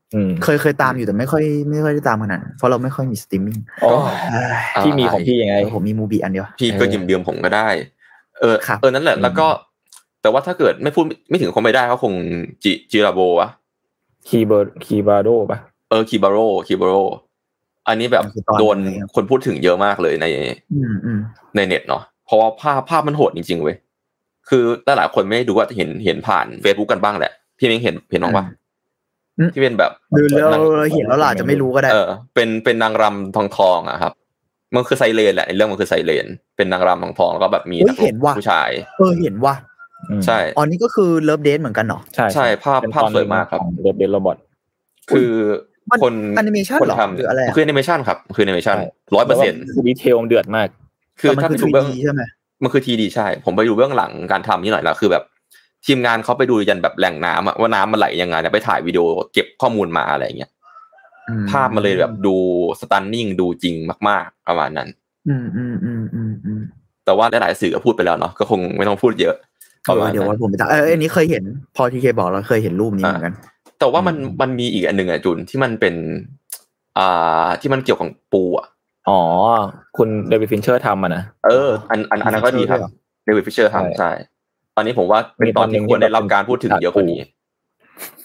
[0.44, 3.92] เคยเคยตามอยู่แต่ไม่ค่อยไม่ค่อยได้ตามขนาดนั้นเพราะเราไม่ค่อยมีสตรีมมิ่งอ๋อ
[4.32, 4.44] อ่า
[4.80, 7.68] ที่มีของพี่ยังไงผมมีมูบีอันเดียวพี่ก็เออยืมเดือมผมก็ได้
[8.40, 9.46] เออครับเออนั่นแหละแล้วก็
[10.22, 12.12] แต่ว่าถ้าเกิดไม่พูดไม่ถึงคงไม่ได้เขาคง
[12.64, 13.48] จิจิราโบวะ
[14.28, 15.58] คีย์เบอร์คีย์บาโดป่ะ
[15.90, 16.94] เออคีบาโรคีบาโร
[17.88, 20.26] อันนี้แบบมันคือตอนโดนไหนครับคนพูดถึงเยอะมากเลยใน
[20.74, 21.18] อืมอืม
[21.56, 23.76] ในเน็ตเนาะเพราะว่าภาพภาพมันโหดจริงๆเว้ย
[24.48, 28.63] คือหลายๆคนไม่ได้ดูว่าเห็นเห็นผ่าน Facebook กันบ้างแหละ พี่เม้งเห็นเห็นบ้างปะอืม
[29.54, 34.12] ที่เป็นแบบดูแล้วนางเราเห็นแล้วล่ะจะไม่รู้ก็ได้ เออ เป็นเป็นนางรำทองทองๆอะครับ
[34.74, 36.26] มันคือ siren แหละในเรื่องมันคือ siren
[36.56, 39.54] เป็นนางรำทองทองๆแล้วก็แบบมีเฮ้ยนักรบเห็นว่ะผู้ชาย เออเห็นว่า
[40.10, 44.36] อืมใช่อ๋อนี่ก็คือ Love Death เหมือนกันเหรอใช่ใช่ภาพเป็นภาพตอนสวยมากครับของ Love Death and Robots
[45.10, 45.30] คือ
[45.90, 48.76] มันคน animation คนเหรอทำหรืออะไรอะคือแอนิเมชันครับ คือแอนิเมชัน
[49.14, 50.68] ร้อยเปอร์เซ็นต์ detail มันเดือดมาก
[51.20, 52.22] คือแต่มันถ้าคือไปดูเบื้อง 3D ใช่ไหม
[52.62, 55.22] มันคือ 3D ใช่ ผมไปดูเบื้องหลังการทำนี่หน่อยแล้วคือแบบ
[55.86, 60.50] ทีมงานเขาไปดูยันแบบแหล่งน้ำอะว่าน้ำมันไหลยังไงเนี่ยไปถ่ายวิดีโอเก็บข้อมูลมาอะไรอย่างเงี้ย
[61.28, 62.36] อืภาพมันเลยแบบดู
[62.80, 63.74] stunning ดูจริง
[64.08, 64.88] มาก ๆ ประมาณนั้น
[65.28, 66.62] อืมอืมอืมอืมอืม
[67.04, 69.34] แต่ว่าหลายๆสื่อก็พูดไปแล้วเนาะก็คงไม่ต้องพูดเยอะ
[69.88, 71.44] ประมาณเดี๋ยวนั้ว่านผมไปตามเอออันนี้เคยเห็น
[71.76, 73.34] พอทีเคบอกเราเคยเห็นรูปนี้เหมือนกัน
[73.78, 75.94] แต่ว่ามันอืมมันมีอีกอันหนึ่งอะจุนที่มันเป็น
[76.98, 78.66] อ่าที่มันเกี่ยวกับปูอะ
[79.08, 79.20] อ๋อ
[79.96, 82.90] คุณ David Fincher ทำอะนะเออ อันอันอันนั้นก็ดีครับ Fisher
[83.24, 84.10] เดวิดฟิชเชอร์ใช่ทำใช่
[84.76, 87.20] ตอนนี้ผมว่าเป็นตอนที่ควรได้รับการพูดถึงเยอะกว่านี้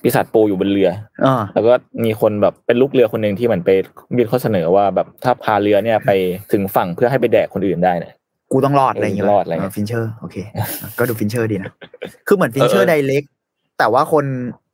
[0.01, 0.89] ปีศาจปูอยู่บนเรือ
[1.25, 3.69] อ่าแล้วก็มีคนแบบเป็นลูกเรือคนหนึ่งที่เหมือนไป
[4.17, 6.11] มีข้อเสนอว่าแบบถ้าพาเรือเนี่ยไป
[6.51, 8.13] ถึงฝั่งเพื่อให้ไปแดกคนอื่นได้เนี่ย
[8.51, 10.35] กูต้องรอดอะไรอย่างเงี้ยรอดอะไรเงี้ย Fincher โอเค
[10.99, 11.71] ก็ดู Fincher ดีนะ
[12.27, 13.23] คือเหมือน Fincher direct
[13.79, 14.25] แต่ว่าคน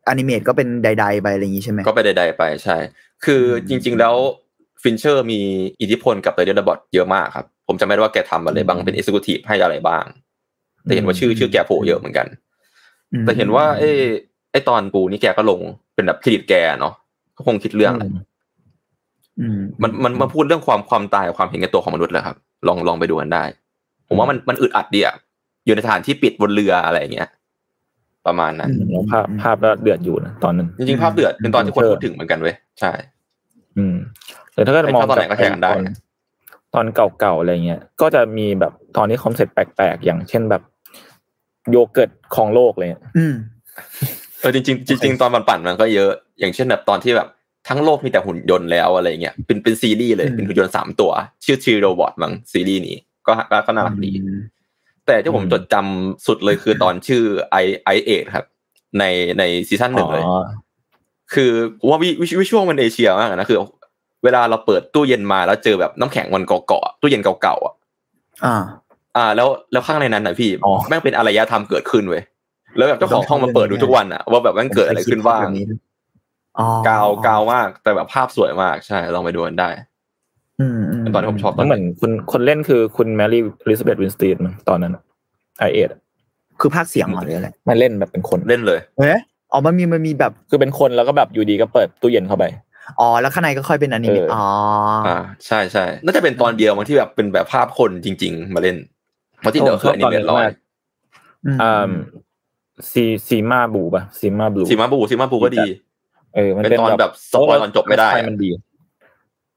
[0.07, 2.77] animate ก็เป็นใดๆไปอะไรอย่างงี้ใช่ไหมก็ไปใดๆไปใช่
[3.25, 4.15] คือจริง ๆ แล้ว
[4.83, 5.39] Fincher มี
[5.81, 10.03] อิทธิพลกับ Love Death Robots เยอะมากครับ ผมจำไม่ได้ว่าแกทำอะไรบ้างเป็น executive ให้อะไรบ้าง
[10.85, 12.27] แต่เห็นว่าชื่อชื่อแกโผล่เยอะเหมือนกัน
[13.13, 13.89] อืมแต่เห็นว่าไอ้
[14.51, 15.61] ไอ้ตอนปูนี่แกก็ลง
[15.95, 16.93] เป็นแบบเครดิตแกเนาะ
[17.37, 18.05] ก็คงคิดเรื่องอะไร
[19.39, 22.35] อืมมันมันมาพูดเรื่องความความตายความเห็นแก่ตัวของมนุษย์แหละครับ
[22.67, 23.43] ลองลองไปดูกันได้
[24.07, 25.15] ผมว่ามันมันอึดอัดดีอะ
[25.65, 27.29] อยู่ในสถานที่ปิดบนเรืออะไรอย่างเงี้ย
[28.25, 32.91] ประมาณนั้นแล้วภาพภาพแล้วเดือดอยู่นะตอนนั้นจริงๆภาพเดือดเป็นตอนที่คนพูดถึงเหมือนกันเว้ยใช่
[33.77, 33.95] อืม
[34.53, 35.83] แต่ถ้าเกิดไอ้มองภาพตอนไหนก็แชร์กันได้ตอน
[36.75, 36.85] ตอน
[37.19, 40.61] เก่าๆอะไรเงี้ย ก็จะมีแบบตอนนี้ concept แปลกๆ อย่างเช่นแบบ
[41.71, 43.35] โยเกิร์ตครองโลกเลยอืม
[44.41, 47.27] เออจริงๆจริงๆตอนมันปั่นมันก็เยอะ อย่างเช่นแบบตอนที่แบบ
[47.67, 51.11] ทั้งโลกมีแต่หุ่นยนต์แล้วอะไรเงี้ยเป็นเป็นซีรีส์เลยอืมเป็นหุ่นยนต์สามตัว
[51.45, 52.97] ชื่อ Three Robots มั้งซีรีส์นี้
[53.27, 54.11] ก็ก็ก็น่ารักดี
[55.05, 58.45] แต่ที่ผมอืมจดจำสุดเลยคือตอนชื่อไอไอเอครับ
[58.99, 59.03] ใน
[59.39, 60.43] ใน season หนึ่งเลยอ๋อ
[61.33, 63.59] คือผมว่าวิวิ visual มันเอเชียมากนะคือ
[64.23, 67.73] เวลาเราเปิดตู้เย็นมาแล้วเจอแบบน้ำแข็งมันเกาะๆตู้เย็นเก่าๆอะ
[69.15, 72.23] อ่าอ่า แล้วแล้วข้างในนั้นนะพี่อ๋อแม่งเป็นอารยธรรมเกิดขึ้นเว้ย
[72.77, 75.45] แล้วแบบเจ้าของห้องมาเปิดดูทุกวันอะว่าแบบแม่งเกิดอะไรขึ้นบ้าง
[76.59, 79.69] อ๋อกาวกาวมากแต่แบบภาพสวยมากใช่ลองไปดูกันได้
[80.59, 84.37] อืมอืมเป็นตอนที่ผมชอบตแล้อนวเหมือนคุณคนเล่นคือคุณ Mary Elizabeth Winstead
[84.69, 84.97] ตอนนั้น
[85.59, 85.89] Ice Age
[86.59, 89.19] คือภาคเสียงเหรอหรืออะไรไม่เล่นแบบเป็นคนเล่นเลยเอ๊ะ
[89.51, 92.45] อ๋อมันมีมันมีแบบคือเป็นคนแล้วก็แบบอยู่ดีก็เปิดตู้เย็นเข้าไป
[92.99, 94.47] อ๋อแล้วข้างในก็ค่อยเป็นอนิเมะเอออ๋อ๋อ
[95.07, 98.77] อ่าใช่ใช่น่าจะเป็นตอนเดียวมั้งที่แบบเป็นแบบภาพคนจริง ๆ มาเล่น
[99.45, 100.45] เพราะที่เหลือคืออนิเมะร้อย
[101.45, 101.91] อืมอ่า
[102.91, 105.67] ซี Zima Blue ป่ะ Zima Blue Zima Blue Zima Blue ก็ดี
[106.35, 108.49] เออ มันเป็นเป็นตอนแบบ spoil ตอนจบไม่ได้อะใช่มันดี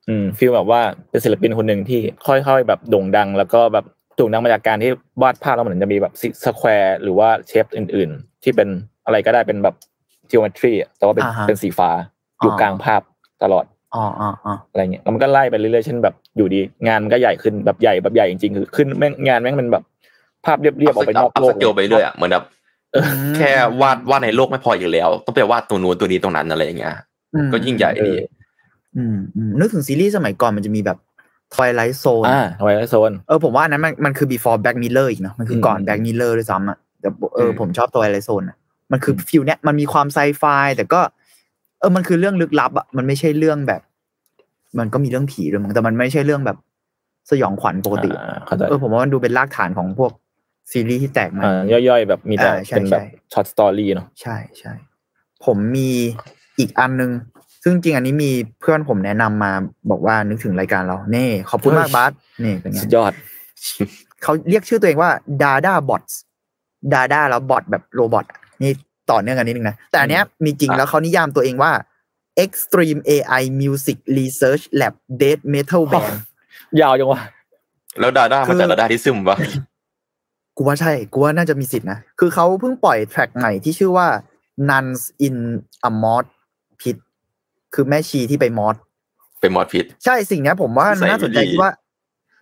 [0.08, 3.84] อืม feel แบบว่าเป็นศิลปินคนหนึ่งที่ค่อยๆแบบโด่งดัง แล้วก็แบบ
[4.16, 4.90] โด่งดังมาจากการที่
[5.22, 6.12] วาดภาพแล้วเหมือนจะมีแบบ
[6.44, 8.68] square หรือว่า shape อื่น ๆ ที่เป็น
[9.04, 9.74] อะไรก็ได้เป็นแบบ
[10.30, 11.90] geometry อะแต่ว่าเป็นอ่าฮะเป็นสีฟ้า
[12.40, 13.02] อยู่อ๋อกลางภาพ
[13.42, 19.84] ตลอด อ๋ออ๋ออ๋ออะไรเงี้ยแล้วมันก็ไล่ไปเรื่อยๆเช่นแบบอยู่ดีงานมันก็ใหญ่ขึ้นแบบใหญ่แบบใหญ่จริงๆคือขึ้นแม่งงานแม่งเป็นแบบ
[20.44, 22.44] ภาพเรียบๆออกไปนอกโลกสเกลไปเรื่อยอะเหมือนแบบ
[22.92, 23.04] เออ
[23.36, 26.94] แค่วาดวาดในโลกไม่พออีกแล้ว ต้องไปวาดตัวนู้นตัวนี้ตรงนั้นอะไรอย่างเงี้ย
[27.34, 28.12] อืมก็ยิ่งใหญ่ดี
[28.96, 30.98] อืมอืมนึกถึงซีรีส์สมัยก่อนมันจะมีแบบ
[31.54, 38.46] Twilight Zone อ่า Twilight Zone เออผมว่าอันนั้นมันมันคือ before Black Mirror อีกเนอะมันคือก่อนอืม Black Mirror ด้วยซ้ำอะแต่เอออมผมชอบ Twilight Zone
[38.48, 38.56] อะ
[38.92, 40.44] มันคืออมฟิลเนี้ยมันมีความไซไฟ
[40.76, 41.00] แต่ก็
[41.80, 43.82] เออมันคือเรื่องลึกลับอะมันไม่ใช่เรื่องแบบ
[44.78, 46.58] มันก็มีเรื่องผีด้วยมั้งแต่มันไม่ใช่เรื่องแบบ
[47.30, 50.12] สยองขวัญปกติอะอ่าเข้าใจเออผมว่ามันดูเป็นรากฐานของพวก
[50.72, 54.72] ซีรีส์ที่แตกมาอ่าย่อยๆ แบบมีแต่อ่าใช่เป็นแบบใช่ short story เนาะใช่ใช่
[55.44, 55.90] ผมมี
[56.58, 57.10] อีกอันนึง
[57.62, 59.52] ซึ่งจริงอันนี้มีเพื่อนผมแนะนำมา
[59.90, 62.12] บอกว่านึกถึงรายการเราเน่ขอบคุณมากบาส
[62.44, 63.12] นี่เป็นไงสุดยอด
[64.22, 65.10] เขาเรียกชื่อตัวเองว่า
[65.42, 66.14] Dada Bots
[66.92, 68.26] Dada แล้ว bot แบบ robot
[68.62, 68.72] นี่
[69.10, 71.72] ต่อเนื่องกันนิดนึงนะ แต่อันเนี้ยมีจริงอะแล้วเขานิยามตัวเองว่า
[72.44, 76.14] Extreme AI Music Research Lab Death Metal Band
[76.80, 77.20] ยาวจังวะ
[78.00, 79.36] แล้วดาด้าคืมาอจากดาด้าที่ซึมปะ
[80.56, 84.06] กูว่าใช่ กูว่าน่าจะมีสิทธินะ คือเขาเพิ่งปล่อยแทร็กใหม่ที่ชื่อว่า
[84.68, 85.36] Nuns in
[85.88, 86.24] a Mod
[86.80, 86.96] Pit
[87.74, 88.76] คือแม่ชีที่ไปมอด
[89.40, 91.72] เป็นมอดพิษใช่สิ่งเนี้ยผมว่าใส่น่าสนใจไม่ดีที่ว่า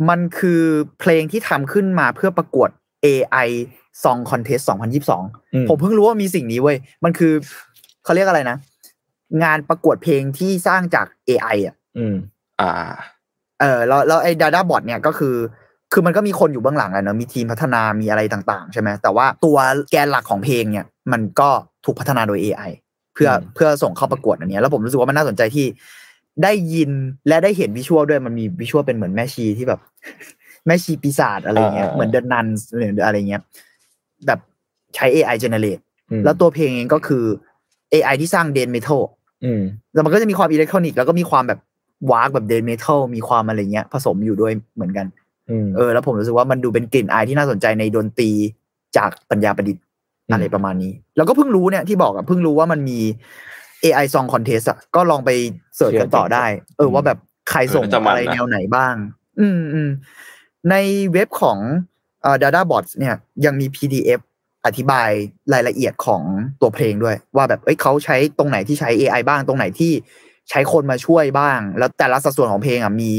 [0.08, 0.62] มันคือ
[1.00, 2.68] เพลงที่ทำขึ้นมาเพื่อประกวด
[3.04, 3.48] AI
[4.02, 7.32] Song Contest อืม2022ผมเพิ่งรู้ว่ามีสิ่งนี้เว้ย มันคือ
[8.04, 8.56] เขาเรียกอะไรนะ
[9.42, 12.16] งานประกวดเพลงที่สร้างจาก AI อะ อืม
[12.60, 12.70] อ่า
[13.60, 15.34] เออแล้วแล้วไอ้ Dada Bot เนี่ยก็คือ
[15.92, 19.56] คือมันก็มีคนอยู่เบื้องหลังอะเนอะมีทีมพัฒนามีอะไรต่าง ๆ ใช่ไหมแต่ว่าตัว
[19.90, 21.48] แกนหลักของเพลงเนี่ย มันก็
[21.84, 22.70] ถูกพัฒนาโดย AI
[23.14, 25.66] เพื่ออืมเพื่อส่งเข้าประกวดอันเนี้ยแล้วผมรู้สึกว่ามันน่าสนใจที่
[26.42, 26.90] ได้ยิน
[27.28, 29.80] และได้เห็นวิชวลด้วยมันมีวิชวลเป็นเหมือนแม่ชีที่แบบ
[30.66, 33.42] แม่ชีปีศาจอะไรเงี้ยอ่าเหมือนเดนนันหรืออะไรเงี้ย
[34.26, 34.40] แบบ
[34.94, 37.24] ใช้ AI generate อืมแล้วตัวเพลงเองก็คือ
[37.92, 39.02] AI ที่สร้างเดนเมทัล
[39.44, 39.62] อืม
[39.92, 41.60] แล้วมันก็จะมีความอิเล็กทรอนิกส์แล้วก็มีความแบบ
[42.12, 45.06] วากแบบเดนเมทัลมีความอะไรเงี้ย ผสมอยู่ด้วยเหมือนกัน
[45.50, 48.30] อืมเออ แล้วผมรู้สึกว่ามันดูเป็นกลิ่นอายที่น่าสนใจในดนตรี
[48.96, 52.98] จากปัญญาประดิษฐ์อืมอะไรประมาณนี้ แล้วก็เพิ่งรู้เนี่ยที่บอกอะเพิ่งรู้ว่ามันมี
[53.82, 55.30] AI Song Contest อะก็ลองไป
[55.76, 56.44] เสิร์ชกันต่อได้
[56.76, 57.18] เออว่าแบบ
[57.50, 58.94] ใครส่งเออจะมันนะอะไรแนวไหนบ้าง
[59.40, 59.90] อืมอืม
[60.70, 60.74] ใน
[61.12, 61.58] เว็บของ
[62.26, 64.20] เอ่อ Dada Bots เนี่ยยังมี PDF
[64.66, 65.10] อธิบาย
[65.52, 66.22] รายละเอียดของ
[66.60, 69.92] ตัวเพลงด้วย ว่าแบบเอ้ยเขาใช้ตรงไหนที่ใช้ AI บ้างตรงไหนที่
[70.50, 73.12] ใช้คนมาช่วยบ้าง แล้วแต่ละสัดส่วนของเพลงอะมี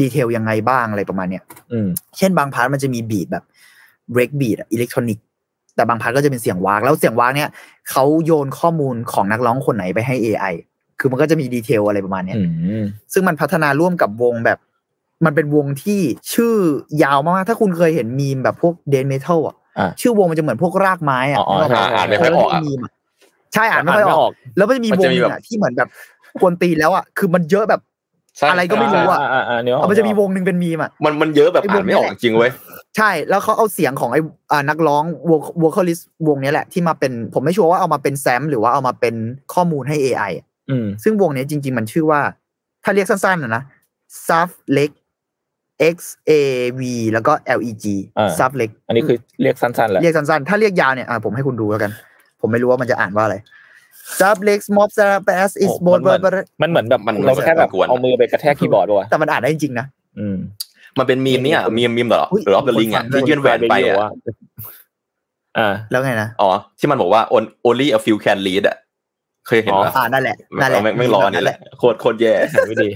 [0.00, 3.44] detail ยังไงบ้างอะไรประมาณเนี้ยอืมเช่นบาง part มันจะมี beat แบบ
[4.14, 5.18] break beat อะ electronic
[5.76, 7.50] แต่บาง part ก็จะเป็นเสียงว้ากแล้วเสียงว้ากเนี่ย
[7.90, 10.54] เขาโยนข้อมูลของนักร้องคนไหนไปให้ AI
[11.00, 12.42] คือมันก็จะมีดีเทลอะไรประมาณเนี้ยอื
[12.80, 14.58] มซึ่งมันพัฒนาร่วมกับวงแบบ
[15.24, 16.00] มันเป็นวงที่
[16.34, 16.54] ชื่อ
[17.02, 22.92] ยาวมากๆถ้าคุณเคยเห็นมีมแบบพวกเดนเมทัลอะอะชื่อวงมันจะเหมือนพวกรากไม้อะอ๋อนึกกปะอ่านไม่ค่อยออกอะเมีมอะ
[23.54, 25.88] ใช่อ่านไม่ค่อยออก แล้วมันจะมีมันวจะงมีหนึแบบงอะที่เหมือนแบบ
[26.40, 27.80] กวนตีนแล้วอะคือมันเยอะแบบ
[28.38, 32.50] ใช่อะไรก็ไม่รู้อะอ่าอ่าเนื้อออกมันจะมีวงหนึ่งเป็นมีมอะมันมันเยอะแบบไอ้วงอ่านไม่ออกนี่แหละจริงเว้ย
[32.96, 34.20] ใช่แล้วเขาเอาเสียงของไอ้
[34.52, 39.14] อ่านักร้องวงวงคอลิสวงเนี้ยแหละที่มาเป็นผมไม่ชัวร์ว่าเอามาเป็นแซมหรือว่าเอามาเป็น
[39.54, 42.20] ข้อมูลให้ AI อะอืมซึ่งวงเนี้ยจริง ๆ มันชื่อว่า
[42.84, 43.62] ถ้าเรียกสั้นๆนะนะ
[44.26, 44.90] s u f เล็ก
[45.94, 45.96] X
[46.30, 46.32] A
[46.80, 47.84] V แล้วก็ L E G
[48.18, 51.90] อ่า s u f เล็ก อันนี้คือเรียกสั้นๆแหละเรียกสั้นๆ ถ้าเรียกยาวเนี่ยอะผมให้คุณดูแล้วกัน
[52.40, 53.36] ผมไม่รู้ว่ามันจะอ่านว่าอะไร
[54.20, 56.00] s u f เล็ก mob s a r a p a s is โอ้ both
[56.02, 56.22] มันเหมือน
[56.62, 59.86] มันเหมือนแบบมันเราแค่แบบกวนๆเอามือไปกระแทกคีย์บอร์ดป่ะวะแต่มันอ่านได้จริงๆนะ
[60.18, 60.36] อืม
[60.98, 64.08] มันเป็นมีมเนี่ยมีมมีมเหรออุ๊ยหรือรอบเดอะลิงอะคนฟังด้วยที่ยื่นแหวนไปอะว่า
[65.58, 68.76] อ่าแล้วไงนะอ๋อที่มันบอกว่า on- only a few can lead อะ
[69.46, 72.32] เคยเห็นอ๋อปะอ่านั่นแหละนั่นแหละไม่ไม่รอนี่แหละโคตรโคตรแย่
[72.68, 72.88] ไม่ดี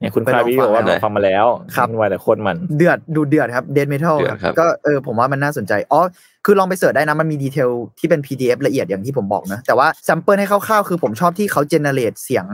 [0.00, 6.00] เนี่ยคุณไปคาลองวิฟังบอกว่าหน่อยฟังมาแล้วครับมันวายแต่โคตรมัน เดือดดูเดือดครับเดนเมทัลเดือดครับก็เออผมว่ามันน่าสนใจอ๋อ
[6.44, 12.46] คือลองไปเสิร์ชได้นะมันมีดีเทลที่เป็น PDF ละเอียดอย่างที่ผมบอกนะแต่ว่าแซมเปิลให้คร่าวๆคือผมชอบที่เขาเจเนเรตเสียง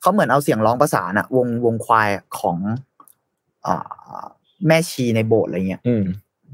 [0.00, 2.56] เขาเหมือนเอาเสียงร้องประสานอะวงวงควายของ
[3.66, 4.24] อ่า
[4.66, 6.04] แม่ชีในโบสถ์อะไรเงี้ยอืม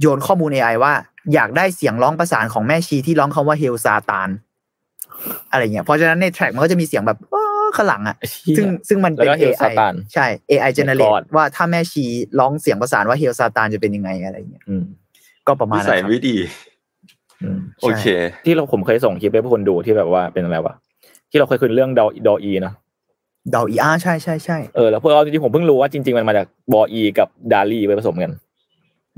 [0.01, 0.93] โยนข้อมูล AI ว่า
[1.35, 4.29] อยากได้เสียงร้องประสานของแม่ชีที่ร้องคำว่าเฮลซาตาน
[5.51, 7.44] อะไรเงี้ยเพราะฉะนั้นในแทร็กมันก็จะมีเสียงแบบว้าว
[7.77, 8.17] ข้างหลังอะ
[8.57, 12.05] ซึ่งซึ่งมันเป็นแล้วก็ Hail AI Satan ใช่ AI generate God ว่าถ้าแม่ชี
[12.39, 14.85] ร้องเสียงประสานว่าเฮลซาตานจะเป็นยังไงอะไรเงี้ยอืม
[15.47, 16.37] ก็ประมาณนินั้นสัยครับไม่ดี
[17.43, 18.07] อืมโอเค
[18.45, 20.75] ที่เราผมเคยส่งคลิปให้พวกคนดูที่แบบว่าเป็นอะไรวะ
[21.31, 22.75] ที่เราเคยคุยเรื่องดอดออีเนาะ
[23.53, 28.33] เดาอีอาใช่ใช่ใช่เออแล้วพวกเราจริงๆผมเพิ่งรู้ว่าจริง ๆ มันมาจาก WALL-E กับ Dalí ไปผสมกัน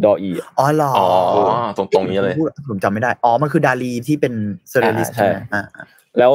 [0.05, 1.03] DALL-E อ๋อเหรออ๋
[1.35, 1.43] อ๋อ
[1.77, 2.35] ตรงตรงนี้เลย
[2.69, 4.35] ผมจำไม่ได้ อ๋อ มันคือ Dalí ที่เป็น
[4.71, 5.85] surrealist อ่าใช่ใช่ไหมอ่าอ่า
[6.19, 6.33] แล้ว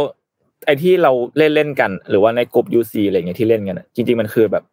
[0.65, 4.63] ไอ้ที่เราเล่นเล่นๆกัน หรือว่าในกลุ่ม UC อะไรเงี้ยที่เล่นกันอะจริง ๆ มันคือแบบ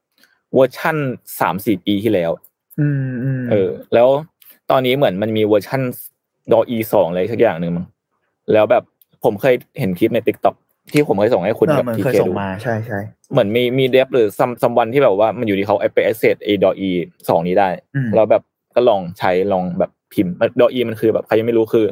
[0.55, 0.96] เวอร์ชั่น
[1.40, 2.31] สามสี่ปีที่แล้ว
[2.81, 4.09] อืมอืมเออ แล้ว
[4.70, 5.83] ตอนนี้เหมือนมันมีเวอร์ชั่น
[6.53, 7.87] DALL-E สองอะไรสักอย่างหนึ่งมั้ง
[8.53, 8.83] แล้วแบบ
[9.24, 10.55] ผมเคยเห็นคลิปใน TikTok
[10.92, 13.01] ที่ผมเคยส่งให้คุณเออกับมันทีเคยเคส่งดูมาใช่ใช่
[13.33, 16.90] เหมือนมีมี dev หรือ some someone ที่แบบว่ามันอยู่ที่เขาไอไป access ไอ DALL-E
[17.29, 18.42] สองนี้ได้อืมแล้วแบบ
[18.74, 21.87] ก็ลองใช้ลองแบบพิมพ์ DALL-E มันคือแบบใครยังไม่รู้คือ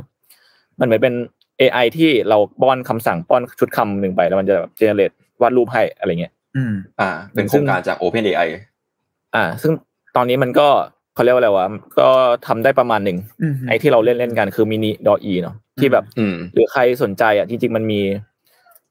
[0.81, 1.15] มันเหมือนเป็น
[1.61, 5.11] AI ที่เราป้อนคำสั่งป้อนชุดคำหนึ่งไปแล้วมันจะแบบ generate
[5.43, 8.49] วาดรูปให้อะไรเงี้ยอืมอ่า เป็นโครงการจาก Open AI
[9.35, 9.73] อ่า ซึ่ง
[10.17, 10.69] ตอนนี้มันก็
[11.15, 11.67] เขาเรียกว่าอะไรวะ
[12.01, 12.11] ก็
[12.47, 18.01] ทำได้ประมาณหนึ่งอืมไอที่เราเล่นเล่นๆกันคือ mini DALL-E เนาะที่แบบอืมหรือใครสนใจอะจริงๆมันมี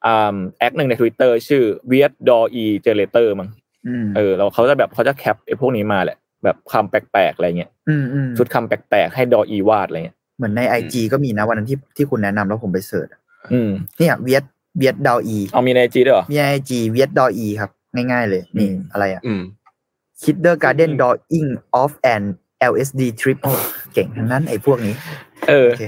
[0.06, 3.50] อ่า acc หนึ่งใน Twitter ชื่อ weird DALL-E generator มั้ง
[3.88, 13.22] อืมเออเราเขาจะแบบเขาจะ cap ไอ้พวกนี้มาแหละ แบบคำแปลกๆอะไรเงี้ยอืมอืมชุดคำแปลกๆให้ DALL-E วาดอะไรเงี้ย เหมือนใน IG ก็มีนะวันนั้นที่ที่คุณแนะนำแล้วผมไป search อะ
[13.54, 14.44] อืมเนี่ยเวียด
[14.78, 19.42] เวียดดาวอีเอามีในจีด้วยเหรอมี IG weird DALL-E ครับ ง่าย ๆ เลยนี่อืมอะไรอะอืม
[20.24, 21.50] Kindergarten Drawing
[21.82, 22.24] of an
[22.72, 23.52] LSD Trip โอ้
[23.94, 24.96] เก่งทั้งนั้นไอ้พวกนี้
[25.50, 25.84] เออโอเค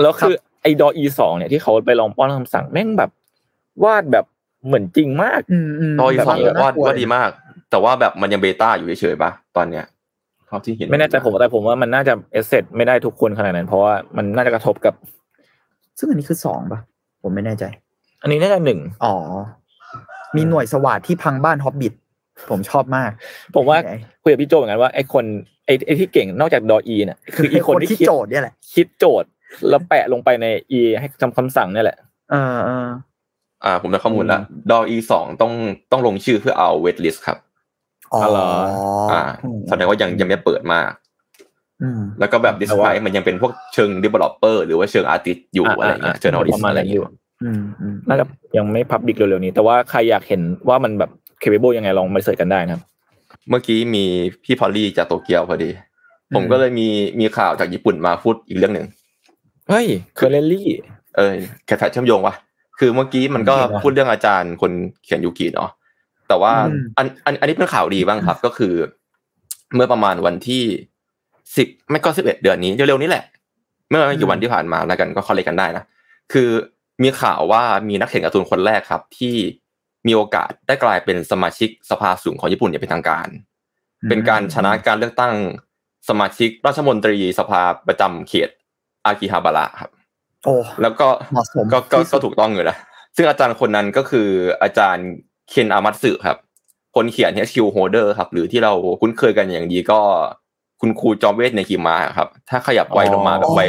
[0.00, 3.10] แล้วคือไอ้ดออีสองเนี่ยที่เขาไปลองป้อนคำสั่งแม่งแบบ
[3.84, 4.24] วาดแบบ
[4.66, 7.30] เหมือนจริงมากอืมอืมตอนสองแบบว่าน่กลัว่าดีมาก
[7.70, 9.84] แต่ว่าแบบมันยังเบต้าอยู่เฉยๆป่ะตอนเนี้ย
[10.50, 14.94] เท่าที่เห็น ไม่แน่ใจผมแต่ผมว่ามันน่าจะเอเซไม่ได้ทุกคนขนาดนั้น เพราะว่ามันน่าจะกระทบกับ
[15.98, 16.80] ซึ่งอันนี้คือสองป่ะ
[17.22, 17.64] ผมไม่แน่ใจ
[18.22, 19.14] อันนี้น่าจะหนึ่งอ๋อ
[20.36, 21.94] มีหน่วยสวัสดที่พังบ้านฮอบบิท
[22.50, 23.10] ผมชอบมาก
[23.54, 25.24] ผมว่าไอ้คุยกับพี่โจเหมือนกันว่าไอ้คน
[25.66, 29.28] ไอ้ไอ้ที่เก่งนอกจากดออีเนี่ยคืออีกคนที่ที่คิดโจทย์เนี่ยแหละคิดโจทย์
[29.68, 31.98] แล้วแปะลงไปในอีให้ทำคำสั่งเนี่ยแหละ
[32.30, 32.88] เออเออ
[33.64, 35.52] อ่าผมได้ข้อมูลแล้วดอ e สองต้อง
[35.90, 37.38] ต้องลงชื่อเพื่อเอาเวทลิสครับ
[38.12, 38.48] อ๋อเหรอ
[39.12, 39.22] อ่า
[39.68, 40.90] แสดงว่ายังยังไม่เปิดมาก
[41.82, 47.10] อืมแล้วก็แบบดิสแต่ไ a ว่ายมันยังเป็นพวกเชิง developer หรือว่าเชิงอาร์ติสอยู่อะไรเงี้ยเชิงออริปสระมาณอะไรนั้นอเงี้ยู่ย
[47.44, 48.24] อืมอืมน่าจะ
[48.56, 51.10] ยังไม่พับบิกเร็วๆนี้ แต่ว่าใครอยากเห็นว่ามันแบบ
[51.42, 52.82] capable ยังไงลองไปเสิร์ชกันได้นะครับ
[53.50, 54.04] เมื่อกี้มี
[54.44, 55.70] พี่พอลลี่จากโตเกียวพอดี
[56.34, 56.88] ผมก็เลยมี
[57.20, 58.86] มีข่าวจากญี่ปุ่นมาพูดอีกเรื่องหนึ่ง
[59.68, 60.68] เฮ้ยเคอร์เรลลี่
[61.16, 61.32] เออ
[61.66, 62.34] แค่แฟเชื่อมโยงวะ
[62.78, 64.72] คือเมื่อกี้มันก็จริงเหรอพูดเรื่องอาจารย์คน
[65.04, 65.70] เขียนยูกิเนาะ
[66.30, 66.54] แต่ว่า
[66.98, 68.74] อันอันอันนี้เป็นข่าวดีบ้างครับ ก็คือ
[69.74, 70.62] เมื่อประมาณวันที่
[71.56, 73.24] สิบไม่ก็สิบเอ็ดเดือนนี้เร็วๆนี้แหละ
[73.88, 75.84] เมื่อไม่กี่วันที่ผ่านมาแล้วกันก็คอลเลกกันได้นะ
[76.32, 76.48] คือ
[77.02, 79.34] มีข่าวว่ามีนักเขียนการ์ตูนคนแรกครับ ที่
[80.06, 83.28] มีโอกาสได้กลายเป็นสมาชิกสภาสูงของญี่ปุ่นอย่างเป็นทางการ
[84.08, 85.34] เป็นการชนะการเลือกตั้ง
[86.08, 88.48] สมาชิกราชมนตรีสภาประจำเขต
[89.06, 89.90] อากิฮาบาระครับ
[90.44, 92.76] โอ้แล้วก็เหมาะสมก็ก็ที่สุก็ดถูกต้องอยู่นะ
[93.16, 94.28] ซึ่งอาจารย์คนนั้นก็คือ
[94.62, 95.08] อาจารย์
[95.50, 96.36] เคนอามัตสึครับ
[96.96, 100.00] คนเขียน HQ Holder ครับ หรือที่เราคุ้นเคยกันอย่างดีก็
[100.80, 103.60] คุณครูจอมเวทในคิมาครับ ถ้าขยับไวลงมาแบบไว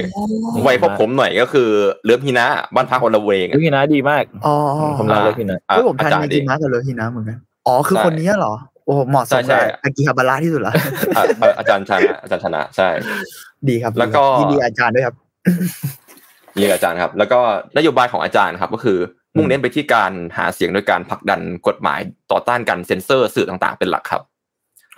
[0.64, 1.70] ไวพวกผมหน่อยก็คือ
[2.04, 4.56] เลือพินะบ้านพักคนละเวงเรื่องนี้นะดีมาก อ๋อ
[5.00, 8.54] ผมรักเลยพี่นะอะเฮ้ยผมทันอาจารในย์กิดิมะกับเลอฮินะเหมือนกัน อ๋อคือใช่คนนี้เหรอ
[8.86, 10.74] โอ้โหเหมาะสมใช่กับใช่อากิฮาบาระที่สุดละ
[11.18, 12.90] อะอะอาจารย์ชนะอาจารย์ชนะใช่
[13.70, 15.16] ดีครับ แล้วก็ยินดีอาจารย์ด้วยครับ
[16.58, 17.40] นี่อาจารย์ครับ แล้วก็
[17.78, 18.98] นโยบายของอาจารย์ครับก็คือ
[19.36, 22.00] มุ่งเน้นไปที่การหาเสียงโดยการผลักดันกฎหมาย
[22.32, 24.24] ต่อต้านการเซ็นเซอร์สื่อต่างๆ เป็นหลักครับ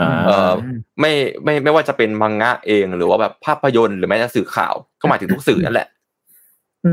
[0.01, 0.53] อ่าเอ่อ
[0.99, 5.87] ไม่ไม่ไม่ว่าจะเป็นมังงะเองหรือว่าแบบภาพยนตร์หรือแม้แต่สื่อข่าวก็หมายถึงทุกสื่อนั่นแหละ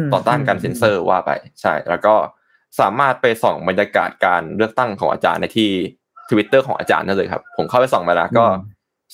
[0.02, 2.14] มต่อต้านการเซ็นเซอร์ว่าไป ใช่ แล้วก็
[2.80, 5.70] สามารถไปส่องบรรยากาศการเลือกตั้งของอาจารย์ในที่
[6.30, 8.44] ทวิตเตอร์ของอาจารย์นั่นเลยครับ ผมเข้าไปส่องมาแล้วก็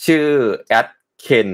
[0.05, 0.27] ชื่อ
[0.69, 0.87] แอด
[1.21, 1.49] เคน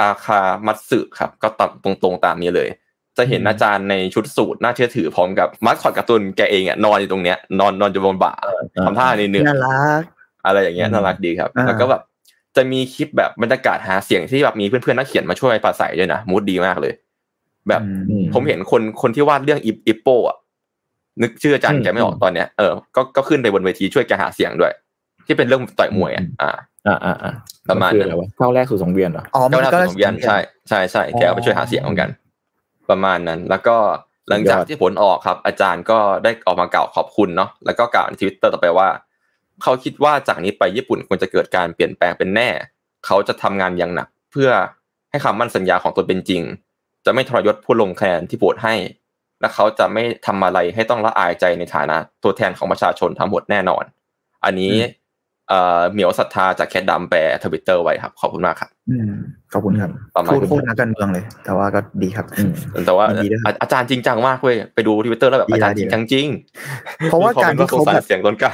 [0.00, 2.68] อาคามัตสึครับ ก็ตัดตรงๆตามนี้เลย
[3.16, 8.32] จะเห็นอาจารย์ในชุดสูทน่าเชื่อถือพร้อมกับมาสคอตการ์ตูนแกเองอะนอนอยู่ตรงเนี้ยนอนนอนอยู่บนบ่า
[8.84, 10.02] ทำท่าในเนื้อน่ารัก
[10.46, 12.02] อะไรอย่างเงี้ยอืมน่ารักดีครับอ่าแล้วก็แบบ
[12.56, 16.92] จะมีคลิปแบบบรรยากาศหาเสียงที่แบบมีเพื่อนๆนักเขียนมาช่วยปราศัยด้วยนะมูดดีมากเลย
[17.68, 20.36] แบบอืมผมเห็นคนคนที่วาดเรื่องอิปอิปโปอะ
[21.22, 24.72] นึกชื่ออาจารย์อืมแกไม่ออกตอนเนี้ยเออก็ก็ขึ้นไปบนเวทีช่วยแกหาเสียงด้วย
[25.26, 26.50] ที่เป็นเรื่องต่อยมวยอะอ่า
[26.86, 27.32] อ่าอ่าอ่า
[27.70, 32.10] ประมาณคือนั้อะนไรวะก้าวแรกสู่สังเวียนเหรออ๋อมัเจ้านหน้าก็ที่ของเวียนใช่ใช่ใช่แกก็ไปช่วยหาเสียงเหมือนกัน
[32.90, 33.76] ประมาณนั้น แล้วก็
[34.28, 38.88] หลังจากยอดที่ผลออกครับ อาจารย์ก็ได้ออกมากล่าวขอบคุณเนาะแล้วก็กล่าวในทวิตเตอร์ต่อไปว่า
[39.62, 42.48] เขาคิดว่าจากนี้ไปญี่ปุ่นควรจะเกิดการเปลี่ยนแปลงเป็นแน่
[43.06, 44.50] เขาจะทำงานอย่างหนัก เพื่อ
[45.10, 46.42] ให้คำมั่นสัญญาของตนเป็นจริง
[47.04, 48.74] จะไม่ทรยศผู้ลงคะแนนที่โหวตให้
[49.40, 53.84] และเขาจะไม่ทำอะไรให้ต้องละอายใจในฐานะตัวแทนของประชาชนทั้งหมดแน่นอน
[54.44, 54.74] อันนี้
[55.48, 59.12] เอ่อเหมียวศรัทธาจาก CatDumb แปลทวิตเตอร์ไว้ครับ ขอบคุณมากครับอืม
[59.52, 62.52] ขอบคุณครับประมาณพูดนั้นพูดนักการเมืองเลย แต่ว่าก็ดีครับอืม
[62.86, 66.26] แต่ว่ายินดีด้วยครับอาอาจารย์จริงจังมากเว้ยไปดูทวิตเตอร์แล้วแบบดีอาแล้วจารย์จริงจังจริง
[67.10, 68.52] เพราะว่าการที่เขาสงสแบบเสียงต้นกล้า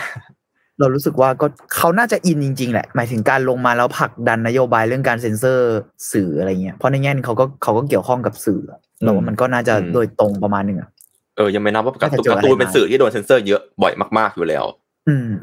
[0.80, 5.78] เรารู้สึกว่าก็เขาน่าจะอินจริง ๆ แหละ หมายถึงการลงมาแล้วผลักดันนโยบายเรื่องการเซ็นเซอร์
[6.12, 10.88] สื่ออะไรเงี้ยเพราะในแง่นึงเขาก็เขาก็เกี่ยวข้องกับสื่ออะเราว่ามันก็น่าจะอืมโดยตรงประมาณหนึ่งอะ
[11.36, 14.89] เออยังไม่นับว่าการ์ตูนน่าจะเจอการ์ตูนอะไรเป็นมาสื่อที่โดนเซ็นเซอร์เยอะบ่อยมากๆอยู่แล้วอืม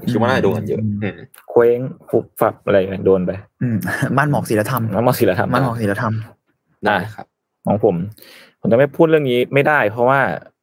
[0.10, 1.16] คิดว่าน่าจะโดนกันเยอะอืม
[1.50, 3.76] เคว้งฟุบฟับอะไรอย่างเงี้ยโดนไปอืม
[4.18, 6.14] ม่านหมอกศิลธรรมน้ำมันศีลธรรมม่านหมอกศีลธรรม
[6.86, 7.26] ได้ครับ
[7.66, 7.96] ของผม
[8.62, 10.20] ผมจะไม่พูดเรื่องนี้ไม่ได้ เพราะว่า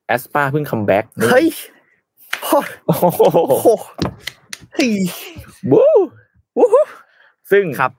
[0.07, 1.47] aespa เพิ่ง comeback เฮ้ย
[2.43, 3.23] โอ้โอ้โห
[3.63, 3.69] โห
[4.75, 4.91] เฮ้ย
[5.71, 5.89] บู๊
[6.57, 6.85] วู้ฮู้
[7.51, 7.93] ซึ่งครับ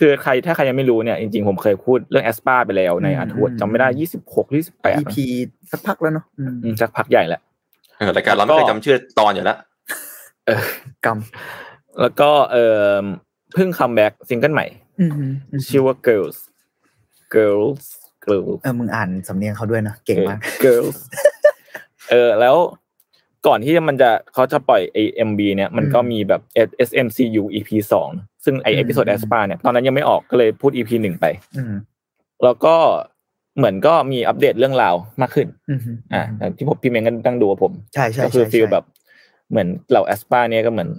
[0.00, 5.14] คือใครถ้าใครยังไม่รู้เนี่ย จริงๆ ผมเคยพูดเรื่อง aespa ไปแล้วในอืมอาร์ทวดอืมจำไม่ได้ยี่สิบหกยี่สิบแปด EP
[5.70, 7.40] สักพักแล้วเนาะอืมสักพักใหญ่แหละ
[7.98, 9.67] เออรายการเราไม่เคยจำชื่อตอนอยู่แล้วเออ
[11.06, 11.18] กรรม
[12.00, 12.56] แล้วก็เอ
[12.92, 13.02] อ
[13.54, 14.66] เพิ่ง comeback ซิงเกิลใหม่
[15.00, 15.32] อืมอืม
[15.68, 16.38] ชื่อว่า girls
[17.34, 17.82] girls
[18.26, 20.96] girls เออมึงอ่านสำเนียงเขาด้วยนะเก่งมากเออ girls
[22.10, 22.56] เออแล้ว
[23.46, 26.40] ก่อนที่มันจะเขาจะปล่อยไอ MV เนี่ยมันก็อืมมีแบบ
[26.88, 28.08] SMCU EP สอง
[28.44, 31.74] ซึ่งไออืม episode aespa เนี่ยตอนนั้นยังไม่ออกก็เลยพูด EP หนึ่งไปอืม
[32.44, 32.74] แล้วก็
[33.56, 35.80] เหมือนก็มีอัปเดตเรื่องราวมากขึ้นอืม
[36.12, 38.84] อ่าอย่างที่ผมพี่เมงก็ตั้งดูกับผม ใช่ใช่ก็คือใช่ feel ใช่แบบ
[39.50, 40.90] เหมือนเหล่า aespa เนี่ยก็เหมือน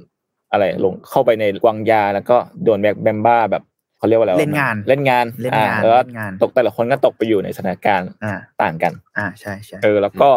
[0.52, 3.64] อะไรลงเข้าไปใน KWANGYA แล้วก็โดน Black Mamba แบบ
[3.98, 10.30] เขาเรียกว่าอะไรวะเล่นงานเล่นงานเล่นอ่างานแล้วก็เล่นงานตกแต่ละคนก็ตกไปอยู่ในสถานการณ์อ่าต่างกัน อ่าใช่ใช่เออแล้วก็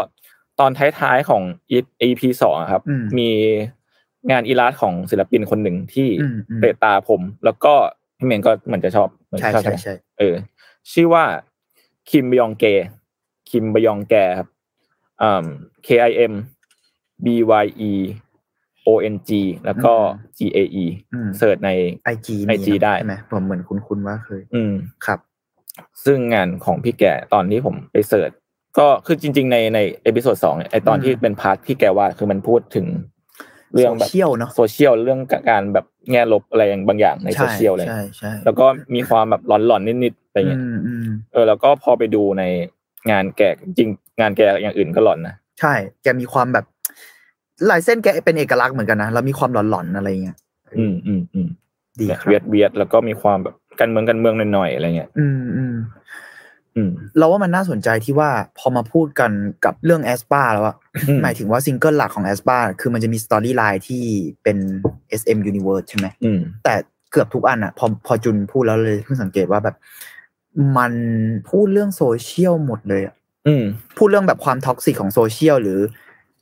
[0.61, 1.43] ตอนท้ายๆของ
[2.03, 3.31] EP สองอะครับอืมมี
[4.31, 7.75] งาน illust ของศิลปินคนหนึ่งที่อืมอืมเตะตาผม แล้วก็
[8.19, 10.35] พี่เมงก็เหมือนจะชอบเหมือนใช่ชอบใช่ไหมใช่เออ
[10.93, 11.25] ชื่อว่า
[12.11, 12.65] คิมบยองเก
[13.51, 14.49] คิมบยองแกครับ
[15.23, 15.47] อืม
[15.87, 16.33] K I M
[17.25, 17.27] B
[17.65, 17.93] Y E
[18.89, 19.31] O N G
[19.67, 19.93] แล้วก็
[20.39, 21.71] G A E อืมเสิร์ชใน
[22.05, 24.73] ไอจี IG ได้ใช่ไหมผมเหมือนคุ้นๆว่าเคย อืม
[25.07, 25.19] ครับ
[26.05, 28.31] ซึ่งงานของพี่แกตอนที่ผมไป search
[28.79, 32.87] ก็คือจริง ๆ ในใน episode สองเนี่ยไอตอนอืมที่เป็น part ที่แกว่าคือมันพูดถึง
[33.75, 42.45] เรื่องแบบโซเชียลเนอะโซเชียลเรื่องการแบบแง่ลบอะไรอย่างบางอย่างในโซเชียลเลยใช่ใช่แล้วก็มีความแบบหลอนๆนิดๆอะไรเงี้ยอืมอืมเออแล้วก็พอไปดูใน
[43.11, 43.43] งานแก
[43.79, 43.89] จริง
[44.21, 46.67] งานแกอย่างอื่นก็หลอนนะใช่แกมีความแบบ
[47.71, 50.37] ลายเส้นแกเป็นเอกลักษณ์เหมือนกันนะแล้วมีความหลอนๆอะไรเงี้ย
[50.79, 51.49] อืมอืมอืม
[51.99, 55.77] ดีเนี่ยครับเวียดเวียดแล้วก็มีความแบบการเมืองการเมืองหน่อยๆอะไรเงี้ยอืมอืม
[56.77, 59.31] อืมเราว่ามันน่าสนใจที่ว่าพอมาพูดกัน
[59.65, 60.77] กับเรื่อง aespa แล้วอะ
[61.09, 64.03] อืมหมายถึงว่าซิงเกิลหลักของ aespa คือมันจะมี storyline ที่
[64.43, 64.57] เป็น
[65.21, 66.75] SM Universe ใช่ไหมอืมแต่
[67.13, 69.77] เกือบทุกอันอะพอพอจุนพูดแล้วเลยเพิ่งสังเกตว่าแบบ
[70.79, 70.93] มัน
[71.51, 73.15] พูดเรื่องโซเชียลหมดเลยอะ
[73.47, 73.65] อืม
[73.99, 75.79] พูดเรื่องแบบความ toxic ของโซเชียลหรือ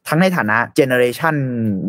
[0.09, 1.35] ทั้งในฐานะ generation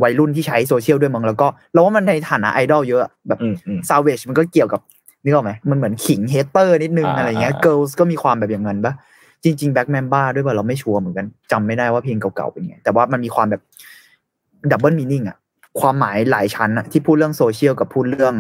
[0.04, 4.82] วัยรุ่นที่ใช้โซเชียลด้วยมั้งแล้วก็เราว่ามันในฐานะไอดอลเยอะอะแบบอืมอืมซาวเวชมันก็เกี่ยวกับ
[5.24, 8.94] นึกออกไหมมันเหมือนขิง hater นิดนึงอ่าอะไรเงี้ยอ่า Girls ก็มีความแบบอย่างนั้นปะ
[9.44, 13.62] จริงๆ Black Mamba ด้วยป่ะเราไม่ชัวร์เหมือนกันจำไม่ได้ว่าเพลงเก่าๆเป็นไง แต่ว่ามันมีความแบบ
[14.72, 15.38] double meaning อะ
[15.80, 18.36] ความหมายหลายชั้นอะที่พูดเรื่องโซเชียลกับพูดเรื่อง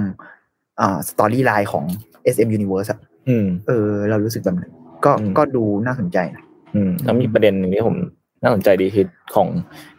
[0.81, 1.85] อ่า storyline ของ
[2.33, 2.99] SM Universe อะ
[3.29, 4.71] อืมเออ เรารู้สึกแบบนั้น
[5.05, 6.43] ก็อืมก็ดูน่าสนใจนะ
[6.75, 7.95] อืมแล้วมีประเด็นหนึ่งที่ผม
[8.41, 9.47] น่าสนใจดีคือของ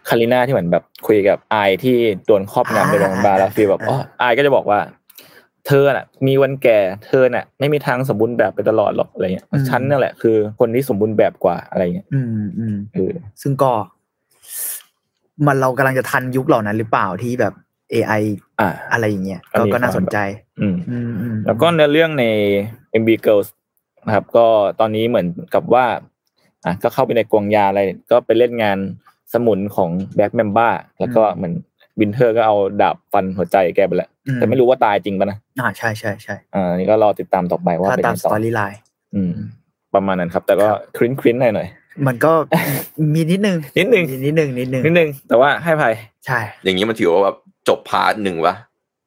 [0.09, 4.81] คาริน่าที่เหมือนแบบคุยกับไอายที่โดนครอบงำในโรงพยาบาลแล้วฟีลแบบอ๋อไอายก็จะบอกว่า
[5.67, 13.13] เธอน่ะ มีวันแก่เธอน่ะ ไม่มีทางสมบูรณ์แบบไปตลอดหรอกอะไรเงี้ยฉันนั่นแหละคือคนที่สมบูรณ์แบบกว่าอะไรเงี้ยอืมอืมเออ
[13.43, 13.73] ซึ่งก็
[15.47, 17.55] มันเรากำลังจะทันยุคเหล่านั้นหรือเปล่าที่แบบ
[17.95, 18.23] AI
[18.61, 20.19] อ่าอะไรอย่างเงี้ยอันก็นี้ก็น่าความสนใจ
[20.61, 22.25] อืมอืมอืมแล้วก็ในเรื่องใน
[23.01, 23.49] MV Girls
[24.07, 24.47] นะครับ ก็
[24.81, 25.85] ตอนนี้เหมือนกับว่า
[26.67, 28.79] อะก็เข้าไปใน KWANGYA อะไร ก็ไปเล่นงาน
[29.33, 30.69] สมุนของ Black Mamba
[31.01, 31.55] แล้วก็เหมือน
[32.01, 38.79] วินเทอร์ก็เอาดาบฟันหัวใจแกไปแล้วอืมแต่ไม่รู้ว่าตายจริงปะนะอ่าใช่ใช่ใช่อ่านี่ก็รอติดตามต่อไปว่าถ้าเป็นตามยังสไงตต่ออรี่ไลน์
[39.15, 39.33] อืม
[39.95, 41.69] ประมาณนั้นครับ แต่ก็คริ้นคริ้นหน่อยหน่อย
[42.07, 42.33] มันก็
[43.15, 45.95] มีนิดนึงนิดนึงนิดนึงนิดนึงนิดนึงแต่ว่าให้ภัย
[46.27, 47.37] ใช่ อย่างนี้มันถือว่าแบบ
[47.69, 48.55] จบพาร์ทหนึ่งวะ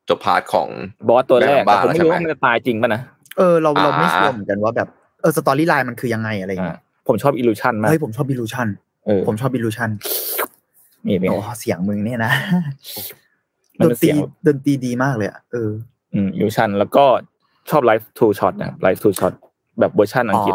[0.09, 0.67] จบพาร์ทของ
[1.07, 3.01] บอสตัวแรกแม่งบ้าแต่ผมไม่รู้ว่าใช่ไหมมันจะตายจริงปะนะ
[3.37, 4.87] เออเราเราไม่อ่าเชื่อเหมือนกันว่าแบบ
[5.21, 8.67] เออสตอรี่ไลน์มันคือยังไงอะไรอ่าเงี้ย ผมชอบอิลูชันมากเฮ้ยผมชอบบิลูชัน
[9.05, 9.89] เออผมชอบบิลูชัน
[11.07, 12.31] นี่เป็นโอ้ไงเสียงมึงเนี่ยนะ
[13.79, 15.71] มันดเป็นนตรีเสียงดนตรีดีมากเลยอะเออ
[16.13, 17.05] อืมอิลูชันแล้วก็
[17.69, 19.33] ชอบไลฟ์ทูช็อตนะครับไลฟ์ทูช็อต
[19.79, 20.53] แบบเวอร์ชันอังอ๋อกฤษ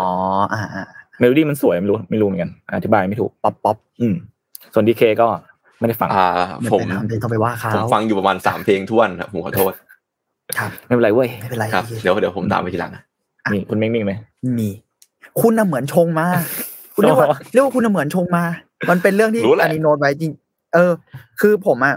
[0.53, 0.85] อ่าอ่า
[1.19, 4.15] เมโลดี้มันสวยไม่รู้ไม่รู้เหมือนกันอธิบายไม่ถูกป๊อปป๊อปอืม
[4.75, 5.29] ส่วนดีเคก็
[5.79, 6.27] ไม่ได้ฟังอ่า
[6.61, 9.73] ไม่ผมเป็นไรไม่ต้องไปว่าเขาผมฟังอยู่ประมาณสามเพลงทวนครับผมขอโทษ
[10.59, 13.03] ครับ ไม่เป็นไรเว้ยไม่เป็นไรครับเดี๋ยวเดี๋ยวผมตามไปทีหลังนะ
[13.53, 14.13] มีคุณเม้งมิ่งไหม
[14.59, 14.69] มี
[15.41, 16.27] คุณน่ะเหมือนชงมา
[16.95, 18.45] คุณเรียกว่าอ๋อเรียกว่าคุณน่ะเหมือนชงมา
[18.91, 20.33] มันเป็นเรื่องที่รู้แหละอันนี้โน้ตไว้จริง
[20.75, 20.93] เออ
[21.41, 21.97] คือผมอะ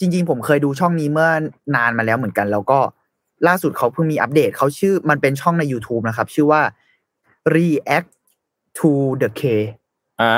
[0.00, 1.28] จริง ๆ ผมเคยดูช่องนี้เมื่อ
[1.76, 2.78] นานมาแล้วเหมือนกัน แล้วก็
[3.46, 6.60] ล่าสุดเขาเพิ่งมีอัปเดตเขาชื่อมันเป็นช่องใน YouTube นะครับ ชื่อว่า
[7.54, 8.08] react
[8.78, 8.90] to
[9.22, 9.42] the K
[10.22, 10.32] อ่า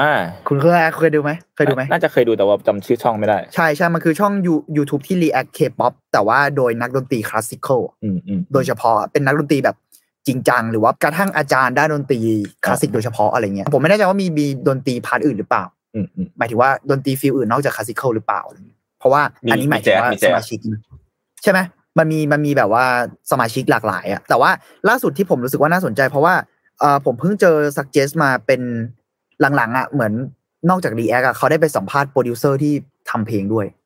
[0.48, 9.76] คุณเคยเคยดูไหมเคยดูไหมน่าจะเคยดูแต่ว่าจำชื่อช่องไม่ได้ ใช่ใช่มันคือช่อง You- YouTube ที่ react K-pop แต่ว่าโดยนักดนตรีคลาสสิคอลอืมอืมโดยเฉพาะเป็นนักดนตรีแบบ
[10.26, 12.18] จริงจัง หรือว่ากระทั่งอาจารย์ด้านดนตรี
[12.64, 15.64] คลาสสิกโดยเฉพาะอะไรเงี้ยผมไม่แน่ใจว่ามีมีดนตรี part อื่นหรือเปล่า
[15.94, 20.80] อืมอืมหมายถึงว่าดนตรี feel อื่นนอกจาก classical หรือเปล่าอะไรเงี้ยเพราะว่ามีอันนี้หมายถึงว่ามีแจ๊สสมาชิกนะ
[21.42, 21.58] ใช่ไหม
[21.98, 22.84] มันมีมันมีแบบว่า
[23.30, 24.50] สมาชิกหลากหลายอะแต่ว่า
[24.88, 26.34] ล่าสุดที่ผมรู้สึกว่าน่าสนใจ เพราะว่า
[26.80, 28.60] เออผมเพิ่งเจอ suggest มาเป็น
[29.56, 30.12] หลังๆอะเหมือน
[30.70, 32.72] นอกจาก React อะเขาได้ไปสัมภาษณ์โปรดิวเซอร์ที่
[33.10, 33.85] ทำเพลงด้วยอืมอืม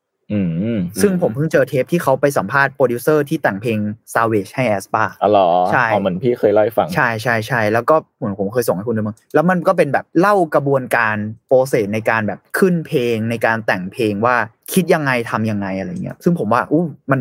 [1.01, 3.77] ซึ่งผมเพิ่งเจอเทปที่เขาไปสัมภาษณ์โปรดิวเซอร์ที่แต่งเพลง
[4.13, 11.15] Savage ให้ Aspa อ๋อเหรอใช่อ๋อเหมือนพี่เคยเล่าให้ฟัง ใช่ใช่ใช่แล้วก็เหมือนผมเคยส่งให้คุณด้วยมั้งแล้วมันก็เป็นแบบเล่ากระบวนการ
[11.47, 14.35] โปรเซสในการแบบขึ้นเพลงในการแต่งเพลงว่า
[14.73, 17.19] คิดยังไงทำยังไงอะไรเงี้ย ซึ่งผมว่าอู้มัน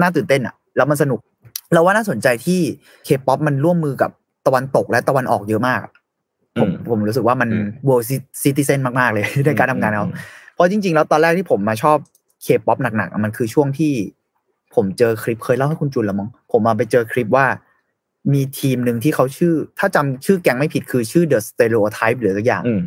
[0.00, 1.20] น่าตื่นเต้นอะแล้วมันสนุก
[1.72, 2.60] เราว่าน่าสนใจที่
[3.04, 4.10] เคป๊อปมันร่วมมือกับ
[4.46, 5.80] ตะวันตกและตะวันออกเยอะมาก
[6.60, 8.04] ผมอืมผมรู้สึกว่ามันอืม world
[8.42, 10.16] citizen มาก ๆ เลยในการทำงานเขาอืม
[10.54, 11.98] เพราะจริง ๆ แล้วตอนแรกที่ผมมาชอบ
[12.44, 13.92] เคป๊อปหนักๆอะมันคือช่วงที่
[14.74, 17.46] ผมเจอคลิปเคยเล่าให้คุณจุนละมั้งผมมาไปเจอคลิปว่า
[18.32, 22.80] มีทีมหนึ่งที่เขาชื่อ ถ้าจำชื่อแก๊งไม่ผิดคือชื่อ The Stereotypes หรือสักอย่างอืม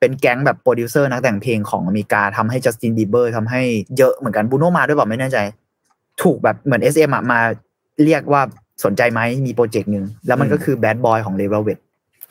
[0.00, 3.62] เป็นแก๊งแบบโปรดิวเซอร์นักแต่งเพลงของอเมริกาทำให้จัสตินบีเบอร์ทำให้
[3.98, 5.38] เยอะเหมือนกัน Bruno Mars ด้วยเปล่าไม่แน่ใจ
[6.22, 7.40] ถูกแบบเหมือน SM อะมา
[8.04, 8.42] เรียกว่า
[8.84, 11.78] สนใจไหมมีโปรเจกต์หนึ่งแล้วมันก็คือ Bad Boy ของ l e v e l v e t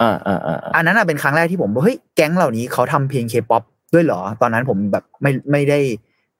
[0.02, 3.64] อ่าอ่าอ่าอ่าอันนั้นอะเป็นครั้งแรกที่ผมว่าเฮ้ยแก๊งเหล่านี้เขาทำเพลงเคป๊อป
[3.94, 5.80] ด้วยเหรอ ตอนนั้นผมแบบไม่ไม่ได้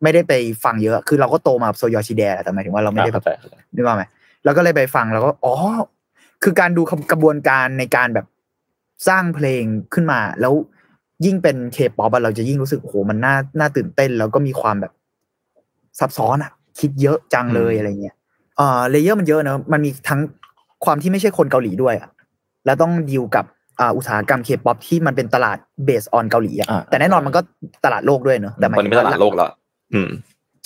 [0.04, 0.34] ไม่ได้ไป
[0.64, 4.04] ฟังเยอะ คือเราก็โตมากับโซนยอชิแดแต่หมายถึงว่าเราไม่ได้แบเข้าใจเข้าใจนึกว่าไหม
[4.44, 5.54] แล้วก็เลยไปฟังแล้วก็อ๋อ
[6.44, 6.82] คือการดู
[7.12, 8.26] กระบวนการในการแบบ
[9.08, 10.54] สร้างเพลงขึ้นมา แล้ว
[11.26, 14.92] ยิ่งเป็นเคป๊อปเราจะยิ่งรู้สึกโอ้โหมันน่าน่าตื่นเต้น แล้วก็มีความแบบ
[16.00, 18.16] ซับซ้อนอะคิดเยอะจังเลยอะไรเงี้ย
[18.58, 20.20] เอ่อ layer มันเยอะเนอะมันมีทั้ง
[20.86, 22.10] ความที่ไม่ใช่คนเกาหลีด้วยอะ
[22.66, 23.46] แล้วต้องดีลกับ
[23.80, 27.42] อ่าอุตสาหกรรมเคป๊อปที่มันเป็นตลาด base on เกาหลีอะอ่าแต่แน่นอนมันก็
[27.86, 29.50] ตลาดโลกด้วยเนอะแต่หมายถึงว่าตอนถึนี้เป็นตลาดโลกแล้ว
[29.94, 30.10] อืม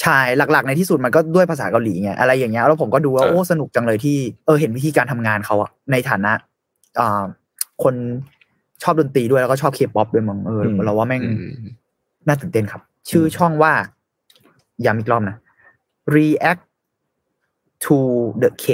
[0.01, 6.31] ใช่หลัก ๆ ในที่สุดมันก็ด้วยภาษาเกาหลีไงอะไรอย่างเงี้ยแล้วผมก็ดูว่าเออโอ้สนุกจังเลยที่เออเห็นวิธีการทำงานเขาอะในฐานะ
[6.99, 7.23] อ่า
[7.83, 7.95] คน
[8.83, 11.39] ชอบดนตรีด้วยแล้วก็ชอบเคป๊อปด้วยมั้งเอออมเราว่าแม่งอืม
[12.27, 13.73] น่าตื่นเต้นครับ ชื่อช่องว่า
[14.85, 15.37] ย้ำอีกรอบนะ
[16.15, 16.63] react
[17.83, 17.97] to
[18.41, 18.65] the K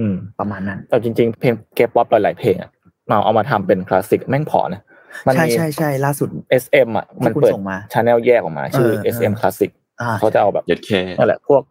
[0.00, 2.70] อืมประมาณนั้นแต่จริง ๆ เพลงเคป๊อปหลาย ๆ เพลงอะ
[3.08, 4.85] เราเอามาทำเป็นคลาสสิกแม่งพอนะมัน
[5.34, 6.28] ใช่มีใช่ใช่ล่าสุด
[6.62, 11.62] SM อะมันที่คุณเปิดส่งมา channel แยกออกมา ชื่อเออเออ SM Classic อ่าเขาจะเอาแบบเย็ดเคนั่นแหละพวก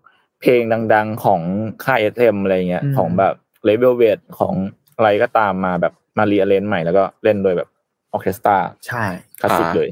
[0.42, 0.62] เพลง
[0.94, 1.42] ดัง ๆของ
[1.86, 3.36] ค่าย SM อะไรเงี้ยอืมของแบบ
[3.66, 4.54] เลเวลเวทของ
[4.96, 7.70] อะไรก็ตามมาแบบมา rearrange ใหม่แล้วก็เล่นโดยแบบ
[8.14, 9.04] ออร์เคสตราใช่
[9.42, 9.90] คลาสสิกเลย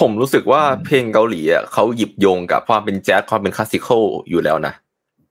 [0.00, 4.72] ผมรู้สึกว่าอืมเพลงเกาหลีอะเขาหยิบโยงกับความเป็นแจ๊สความเป็น classicalอยู่แล้วนะ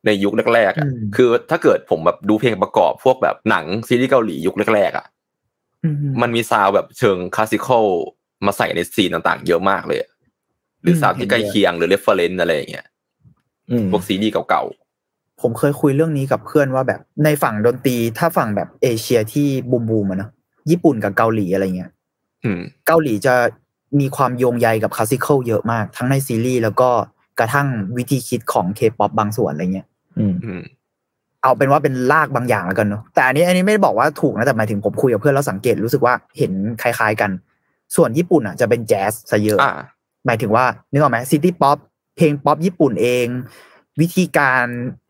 [0.05, 5.16] ในยุคแรกๆอะอืมคือถ้าเกิดผมแบบดูเพลงประกอบพวกแบบหนังซีรีส์เกาหลียุคแรกๆอะอื
[6.21, 7.85] มันมี sound แบบเชิง classical
[8.45, 10.09] มาใส่ใน scene ต่างๆ เยอะมากเลยอะ
[10.81, 12.85] หรือ sound ที่ใกล้เคียงหรือ reference อะไรอย่างเงี้ย
[13.71, 14.63] อืมพวกซีรีส์เก่า
[15.41, 20.29] ผมเคยคุยเรื่องนี้กับเพื่อนว่าแบบในฝั่งดนตรีถ้าฝั่งแบบเอเชียที่ boom boom อะเนอะ
[20.69, 23.35] ญี่ปุ่นกับเกาหลีอะไรเงี้ยๆอืมเกาหลีจะ
[23.99, 26.89] มีความโยงใยกับ classical เยอะมาก ทั้งในซีรีส์แล้วก็
[27.39, 27.67] กระทั่ง
[27.97, 29.87] วิธีคิดของเคป๊อปบางส่วนอะไรเงี้ย
[30.19, 30.61] อืมอืม
[31.47, 37.31] เอาเป็นว่าเป็นรากบางอย่างแล้วกันเนาะแต่อันนี้อันนี้ไม่ได้บอกว่าถูกนะแต่หมายถึงผมคุยกับเพื่อนแล้วสังเกตรู้สึกว่าเห็นคล้าย ๆ กัน
[37.95, 39.73] ส่วนญี่ปุ่นอะจะเป็นแจ๊สซะเยอะอ่า
[40.25, 41.77] หมายถึงว่านึกออกไหม city pop
[42.17, 43.27] เพลงป๊อปญี่ปุ่นเอง
[44.01, 44.65] วิธีการ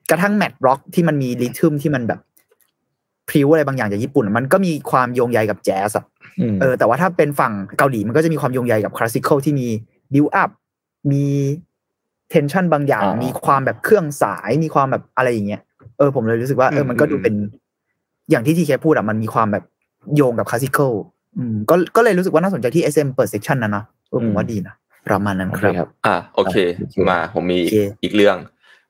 [0.09, 2.19] กระทั่ง math rock ที่มันมี rhythm ที่มันแบบ
[3.29, 6.05] พริ้วอะไรบางอย่างจากญี่ปุ่น มันก็มีความโยงใยกับแจ๊สอะ
[6.39, 9.67] อืมเออแต่ว่าถ้าเป็นฝั่งเกาหลีมันก็จะมีความโยงใยกับ classical ที่มี
[10.13, 10.49] build up
[11.11, 11.25] มี
[12.29, 15.61] tension บางอย่าง มีความแบบเครื่องสายมีความแบบอะไรอย่างเงี้ย
[15.97, 17.33] เออผมเลยรู้สึกว่าเออมันก็ดูเป็น
[18.29, 19.63] อย่างที่ TK พูดอะมันมีความแบบ
[20.15, 20.93] โยงกับ classical
[21.37, 24.75] อืมก็ก็เลยรู้สึกว่าน่าสนใจที่ SM เปิด session นั้นนะเออผมว่าดีนะ
[25.07, 28.35] ประมาณนั้นโอคเครับครับ อ่าโอเคโอเคมาผมมีโอเคอีกเรื่อง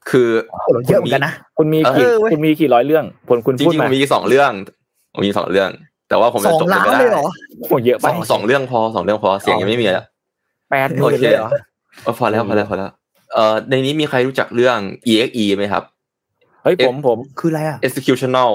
[0.10, 4.52] คือโอ้โหเราเยอะเหมือนกันนะคุณมีเออกี่เว้ยคุณมีกี่ร้อยเรื่องคุณคุณพูดจริงๆมาผมมีสองเรื่อง
[5.14, 5.70] ผมมีสองเรื่อง
[6.10, 7.26] แต่ว่าผมสจะองจบล้านก็ได้เลยเหรอ
[7.60, 10.06] โอ้เยอะไปสองสองเรื่องพอสองเรื่องพอเสียงยังไม่มีแล้ว
[10.70, 11.50] แปดโอเคเลยเหรอ
[12.04, 12.92] เออพอแล้วพอแล้วพอแล้ว
[13.34, 14.78] เอ่อในนี้มีใครรู้จักเรื่อง
[15.12, 18.52] EXE ไหมครับเฮ้ยผมผมคืออะไรอะ executional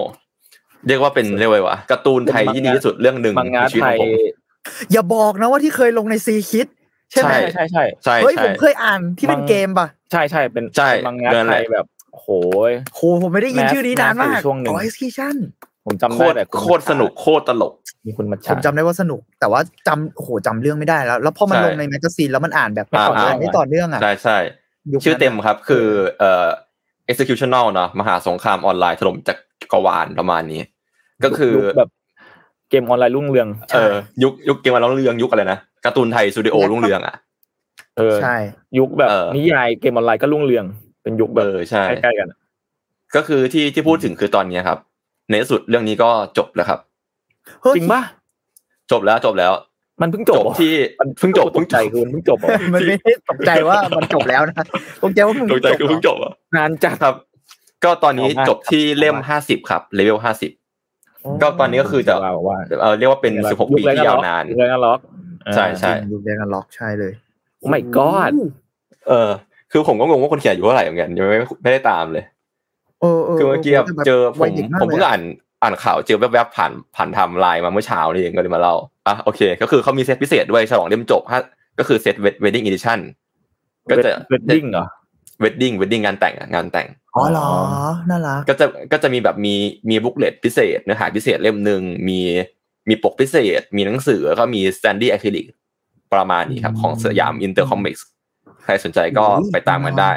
[0.87, 4.09] เรียกว่าเป็นเรียกว่าไงวะการ์ตูนไทยที่ดีที่สุดเรื่องหนึ่งมังงะในชีวิตไทของยผม
[4.93, 6.67] อย่าบอกนะว่าที่เคยลงในซีคิด
[7.13, 12.29] ใช่ไหมใช่ใช่ใช่ใช่เฮ้ยใช่ผมเคยอ่านที่เป็นมังเกมป่ะ ใช่ใช่เป็นใช่เป็นมังงะเรื่องไทอะไรยแบบโอ้โห
[12.71, 15.37] ยโหผมไม่ได้ยินแมสชื่อนี้นานมากแมสอยู่ช่วงหนึ่งอ๋อ execution
[15.87, 17.73] ผมจำโคได้ตรแต่ณโคตรสนุกโคตรตลก
[18.07, 24.39] มีคุณมาผชามจำได้ว่าสนุก แต่ว่าจำโอ้โหจำเรื่องไม่ได้แล้ว แล้วพอมันใช่ลงในแมกกาซีนแล้วมันอ่านแบบอ่าต่อเนื่องอ่าไม่ต่อเนื่องอะใช่ใช่
[24.93, 25.87] ยุคนั้นชื่อเต็มครับ คือ
[26.19, 26.49] เอ่อ
[27.11, 29.35] executional เนาะมหาสงครามออนไลน์ถล่มจั
[29.73, 30.61] กรวาลประมาณนี้
[31.25, 31.91] ก็คือยุแบบ
[32.71, 37.15] เกมออนไลน์รุ่งเรืองเออยุคยุคเกมวันรุ่งเรืองยุคอะไรนะการ์ตูนไทยสตูดิโอรุ่งเรืองอะ
[37.99, 38.37] เออใช่
[38.79, 40.65] ยุคแบบเออนิยายเกมออนไลน์ก็รุ่งเรือง
[41.03, 42.29] เป็นยุคแบเอบอใช่ใกล้ๆกัน
[43.17, 44.79] ก็คือที่ที่พูดถึงคือตอนนี้ครับ
[45.29, 46.81] ในที่สุดเรื่องนี้ก็จบแล้วครับ
[47.63, 48.03] เฮ้ยจริงปะ
[48.93, 49.53] จบแล้วจบแล้ว
[50.03, 54.65] มันเพิ่งจบเหรอที่มันเพิ่งจบตเพิ่กงใจจบคือมันเพิ่งจบเหรอมันไม่ได้ตกใจว่ามันจบแล้วนะ
[55.03, 57.15] ตกใจว่ามึงตกใจคือเพิ่งจบอะนานจัดครับ
[57.85, 60.51] ก็ตอนนี้เอามากจบที่เล่มเอามากห้าสิบครับเลเวลห้าสิบ
[61.43, 64.99] ก็ตอนนี้ก็คือจะว่าว่าเออเรียกว่าเป็นสิบหกปีที่ยาวนานยุคแรกก็ล็อก
[65.55, 67.13] ใช่ใช่ยุคเดียวกันล็อกใช่เลย
[67.59, 68.33] โอ้ my god
[69.09, 69.31] เออ
[69.73, 72.25] คือผมก็งงว่าคนเขียนอยู่เท่าไหร่เหมือนกันยังไม่ไม่ได้ตามเลย
[73.01, 73.73] เออคือเมื่อกี้
[74.07, 75.23] เจอผมวัยเด็กมากเลยอะผมเพิ่งอ่าน
[75.63, 78.75] อ่านข่าวเจอแวบๆผ่านผ่านไทำไลน์มาเมื่อเช้านี่เองก็เลยมาเล่า
[79.07, 81.43] อะโอเค ก็คือเขามีเซตพิเศษด้วยฉลองเล่มจบฮะ
[81.79, 82.99] ก็คือเซต wedding edition
[83.91, 84.87] ก็จะ wedding เหรอ
[85.41, 87.49] wedding wedding งานแต่งอะงานแต่งอ๋อเหรอ
[88.11, 89.55] น่ารักก็จะก็จะมีแบบมี
[89.91, 92.21] มี booklet พิเศษเนื้อหาพิเศษเล่มหนึ่งมี
[92.89, 95.47] มีปกพิเศษ มีหนังสือแล้วก็มี standee อะคริลิก
[96.15, 98.07] ประมาณนี้ครับ ของสยามอินเตอร์คอมิกส์
[98.65, 100.13] ใครสนใจก็ไปตามกันได้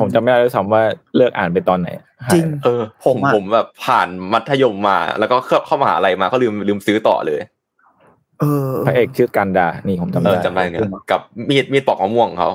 [0.00, 0.82] ผมจำไม่ได้ด้วยซ้ำว่า
[1.16, 1.88] เลิกอ่านไปตอนไหน
[2.32, 7.40] จริงเออผมผมอะผมแบบผ่านมัธยมมา แล้วก็เข้าเข้ามหาลัยมาก็ลืมลืมซื้อต่อเลย
[8.40, 12.50] เออพระเอกชื่อกันดา นี่ผมจำได้เออจำได้เนี่ยกับมีดมีดปอกมะม่วงของเขา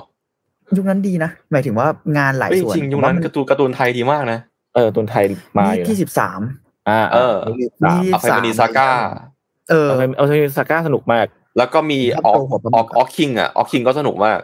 [0.77, 4.39] ยุคนั้นดีนะหมายถึงว่างานหลายเฮ้ยส่วนจริงยุคนั้นการ์ตูนการ์ตูนไทยดีมากนะ
[4.75, 5.23] เออตุนไทย
[5.57, 6.41] มาอยู่ที่นะสิบสาม
[6.89, 8.89] อ่า เออนี่สามนี่อภัยมณีซาก้า
[9.69, 11.25] เออเอาไปเอาไปซาก้าสนุกมาก
[11.57, 14.39] แล้วก็มีครับออกโตหัวปลาหอมึอกกอะออกคิงอะออกคิงก็สนุกมาก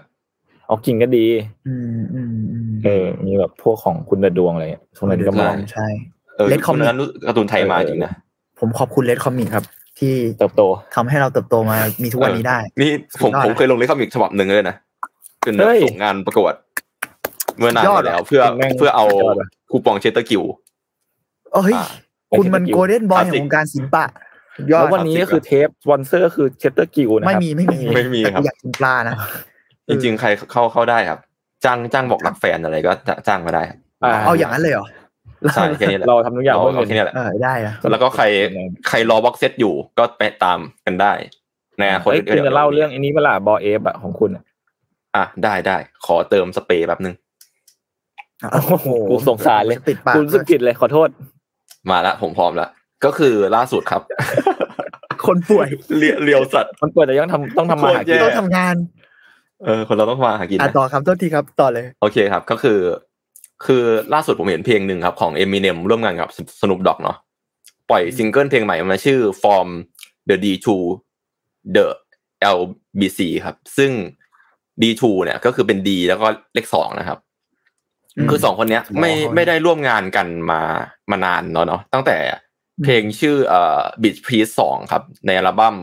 [0.69, 1.25] ออกกิงก็ดี
[1.67, 5.87] อืมอืมอืม เออ มีแบบพวกของคุณดดวงอะไรเงี้ยช่วงนั้นก็มาใช่ใช่
[6.35, 8.11] เออ Red ยุคนั้น Comic การ์ตูนไทยมาจริงนะ
[8.59, 9.63] ผมขอบคุณเลดคอมิกครับ
[9.99, 10.61] ที่เติบโต
[10.95, 14.75] ทำให้เราเติบโตมามีทุกวันนี้ได้ นี่ผมสุดยอดผมเคยลงเลขคอมิกฉบับหนึ่งเลยนะ
[15.43, 16.53] เป็นเฮ้ยส่งงานประกวด
[17.57, 20.43] เมื่อนานยอดมาแล้วอะเพื่อแม่งเพื่อเอาสุดยอดอะคูปองเชสเตอร์กิว
[21.53, 21.87] เอ้ยอ่า
[22.37, 24.05] คุณมันไม่ใช่โกลเด้นบอยคลาสสิขกองวงการศิลปะ
[24.57, 29.15] สุดยอแล้ดววันนี้ก็คือเทปสปอนเซอร์ก็คือเชสเตอร์กิวนะคไม่รับมีไม่มีไม่มีครับแต่อยากกินปลานะ
[29.89, 31.19] จริงๆ ใครเข้าเข้าได้ครับ
[31.65, 34.87] จ้างจ้างบอกรักแฟนอะไรก็จะจ้างมาได้ครับอ่าเอาอย่างนั้นเลยเหรอ
[35.53, 38.25] ใช่แค่นี้แหละเราทำทุกอย่างเราเพื่อเอาเงินแค่นี้แหละเออได้อะแล้วก็ใคร
[38.87, 41.11] ใครรอบ็อกเซตอยู่ก็ไปตามกันได้
[41.79, 44.43] ในอนาคตเฮ้ยคุณจะเล่าเรื่องอันนี้เวลาบอเอฟอะของคุณอะ
[45.15, 47.15] อะได้ได้ขอเติมสเปรย์แป๊บนึง
[48.53, 51.09] โอ้โหกูสงสารเลยปิดปากคุณรู้สึกผิดเลยขอโทษ
[51.89, 52.67] มาละผมพร้อมละ
[53.05, 54.01] ก็คือล่าสุดครับ
[55.25, 58.75] คนป่วยเรียวเรียวสัตว์ มันเปิดแต่ยังทำต้องทำมาหากินโคตรแย่ต้องทำงาน
[59.65, 62.79] เออคนเราต้องมาหากินอะนะต่อครับโทษทีครับต่อเลย โอเคครับ ก็คือ
[63.65, 63.83] คือ
[64.13, 66.29] ล่าสุดผมเห็นเพลงหนึ่งครับ ของ Eminem ร่วมงานกับ
[66.61, 67.17] Snoop Dogg เนาะ
[67.89, 69.67] ปล่อยซิงเกิลเพลงใหม่มาชื่อ From
[70.29, 70.75] the D to
[71.75, 71.87] the
[72.57, 73.91] LBC ครับ ซึ่ง
[74.81, 77.19] D2 เนี่ยก็คือเป็น D แล้วก็เลขสองนะครับ
[78.17, 80.61] อืมคือสองคนเนี้ย ไม่อ๋อไม่ได้ร่วมงานกันมา
[81.11, 82.17] มานานแล้วเนาะตั้งแต่
[82.83, 85.75] เพลงชื่อเอ่อ Bitch Please สองครับ ในอัลบั้ม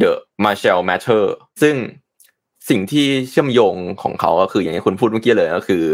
[0.00, 0.10] The
[0.44, 1.24] Marshall Mathers
[1.62, 1.76] ซึ่ง
[2.70, 5.84] สิ่งที่เชื่อมโยงของเขาก็คืออย่างที่คุณพูดเมื่อกี้เลยก็คือ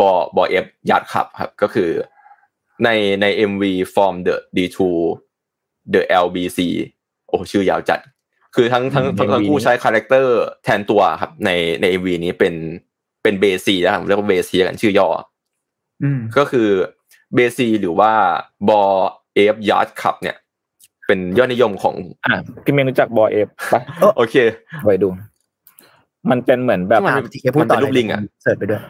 [0.00, 1.90] บอบอเอฟยัดขับครับก็คือ
[2.84, 2.88] ใน
[3.20, 3.62] ใน MV
[3.94, 4.78] From the D 2
[5.92, 6.58] The LBC
[7.28, 8.00] โอ้ชื่อยาวจัด
[8.54, 11.50] คือทั้งทั้งทั้งทั้งคู่ใช้ character แทนตัวครับ ใน
[11.80, 12.54] ใน MV นี้เป็น
[13.22, 15.08] เป็น BAYC นะครับเรียกว่า BAYC กันชื่อย่อ
[16.02, 16.68] อืมก็คือ
[17.34, 18.12] BAYC หรือว่า
[18.68, 20.36] Bored Ape Yacht Club เนี่ย
[21.06, 23.80] เป็นยอดนิยมของอะพี่เมย์รู้จักบอเอฟปะ
[24.16, 24.34] โอเค
[24.84, 25.08] ไปดู
[26.30, 28.82] มันเป็นเหมือนแบบมันอะทีเคพูดต่อมันเป็นรูปลิงอะเสิร์ชไปด้วย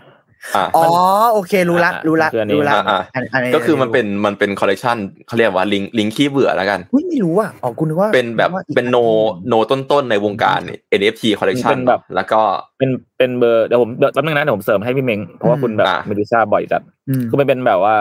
[0.57, 0.84] อ่าอ๋อ
[1.32, 10.61] โอเครู้ละอะรู้ละคืออันนี้รู้ละอะอันอันนี้ก็คือมันเป็นมันเป็นคอลเลกชันเขาเรียกว่าลิงลิงขี้เบื่อแล้วกันอุ้ยไม่รู้อะอ๋อคุณนึกว่าเป็นแบบว่าอีกเป็นโนอัหงโนต้นๆในวงการ
[10.99, 12.41] NFT collection เป็นแบบแล้วก็
[12.78, 17.95] เป็นเป็นเบอร์เดี๋ยวผมเดี๋ยวแป๊บนึงนะเดี๋ยวผมเสริมให้พี่เมงเพราะว่าคุณแบบอะเมดูซ่าบ่อยจัดอืมคือมันเป็นแบบว่า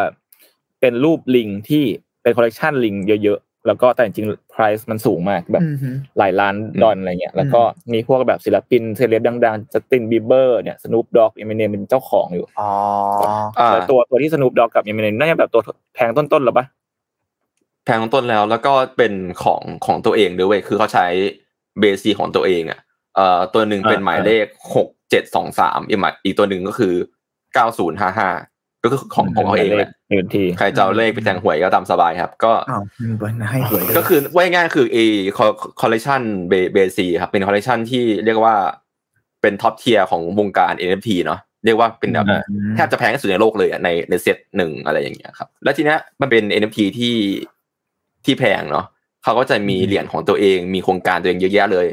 [0.81, 1.83] เป็นรูปลิงที่
[2.21, 7.61] เป็นคอลเลกชันลิงเยอะๆแล้วก็แต่จริงๆ price มันสูงมากแบบอืมฮึหลายล้านดอลอะไรเงี้ยแล้วก็
[7.93, 12.71] มีพวกแบบศิลปินเซเลบดังๆ Justin Bieber เนี่ย Snoop Dogg Eminem เป็นเจ้าของอยู่อ๋อ
[13.59, 15.61] อ่าแต่ตัวตัวที่สนุปด็อกกับเอมิเนมน่าจะแบบตัว
[15.95, 16.65] แพงต้นๆหรอปะ
[17.85, 21.05] แพงต้นแล้วแล้วก็เป็นของของตัวเองด้วยเว้ยคือเขาใช้
[21.79, 22.79] BAYC ของตัวเองอะ
[23.15, 24.45] เอ่อตัวหนึ่งเป็นหมายเลข
[24.75, 26.93] หกเจ็ดสองสามอีกหมายอีกตัวหนึ่งก็คือ
[27.53, 28.29] เก้าศูนย์ห้าห้า
[28.85, 34.97] ก็คือของของเขาเองแหละหนึ่งทีใครจะเอาเลขไปแทงหวยก็ตามสบายครับ ก็อ้ามีบอกใบ้หวยด้วยก็คือว่าง่ายๆคือเอ
[35.81, 38.55] คอลเลคชันเบ BAYC ครับเป็นคอลเลคชันที่เรียกว่า
[39.41, 42.41] เป็น top tier ของวงการ NFT เนาะเรียกว่าเป็นแบบอ่า
[42.75, 47.15] แทบจะแพงที่สุดในโลกเลยอะในในเซตหนึ่งอะไรอย่างเงี้ยครับ แล้วทีเนี้ยมันเป็น NFT ที่
[48.25, 48.85] ที่แพงเนาะ
[49.23, 51.87] เขาก็จะมีเหรียญของตัวเอง มีโครงการตัวเองเยอะแยะเลย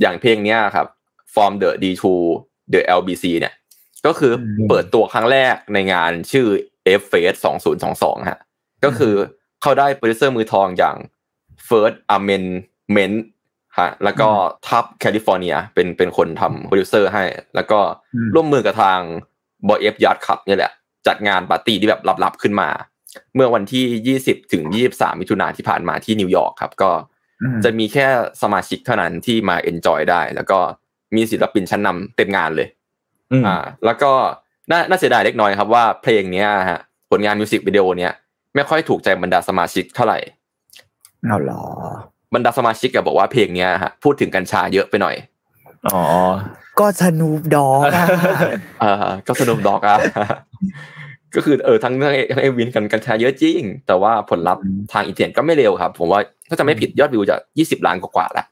[0.00, 0.86] อย่างเพลงเนี้ยครับ
[1.34, 2.12] From the D to
[2.72, 3.52] the LBC เนี่ย
[4.06, 4.32] ก็คือ
[4.68, 6.46] เปิดตัวครั้งแรกในงานชื่อ
[7.00, 7.36] ApeFest
[7.82, 8.40] 2022 ฮะ
[8.84, 9.14] ก็คือ
[9.62, 10.96] เขาได้โปรดิวเซอร์มือทองอย่าง
[11.68, 13.16] First Amendment
[13.78, 14.28] ฮะแล้วก็
[14.68, 17.24] ทับแคลิฟอร์เนียเป็นเป็นคนทำโปรดิวเซอร์ให้
[17.54, 17.80] แล้วก็
[18.14, 19.00] อืมร่วมมือกับทาง
[19.68, 20.72] Bored Ape Yacht Club เนี่ยแหละ
[21.06, 22.68] จัดงานปาร์ตี้ที่แบบลับๆขึ้นมา
[23.34, 26.90] เมื่อวันที่ 20 ถึง 23 มิถุนายนที่ผ่านมาที่นิวยอร์กครับ ก็
[27.42, 28.06] อืมจะมีแค่
[28.42, 30.58] สมาชิกเท่านั้นที่มา enjoy ได้ แล้วก็
[31.14, 32.68] มีศิลปินชั้นนำเต็มงานเลย
[33.32, 34.12] อืมอ่า แล้วก็
[34.70, 38.12] น่าน่าเสียดายเล็กน้อยครับว่าเพลงเนี้ยฮะผลงานมิวสิกวิดีโอเนี้ย
[38.54, 40.18] ไม่ค่อยถูกใจบรรดาสมาชิกเท่าไหร่
[41.26, 41.62] เอาเหรอ
[42.34, 45.16] บรรดาสมาชิกอะบอกว่าเพลงเนี้ยฮะพูดถึงกัญชาเยอะไปหน่อย
[45.88, 46.02] อ๋อ
[46.78, 48.06] ก็สนูปดอกอะ
[48.82, 48.94] อ่า
[49.26, 49.96] ก็สนุกดอกอะ
[51.34, 58.46] ก็คือเออทั้งทั้งทั้งเอวินกันกัญชาเยอะจริง แต่ว่าผลลัพธ์ทางอินเทอร์เน็ตก็ไม่เร็วครับ ผมว่าถ้าจะไม่ผิดยอดวิวจะยี่สิบล้านกว่าๆแล้ว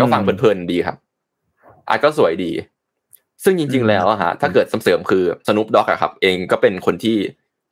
[0.00, 0.96] ก็ฟังเพลินๆดีครับ
[1.88, 2.50] อาร์ตก็สวยดี
[3.44, 7.16] ซึ่งจริง ๆ แล้วอะฮะถ้าเกิดเสริมๆคือสนุปด็อกอะครับ เองก็เป็นคนที่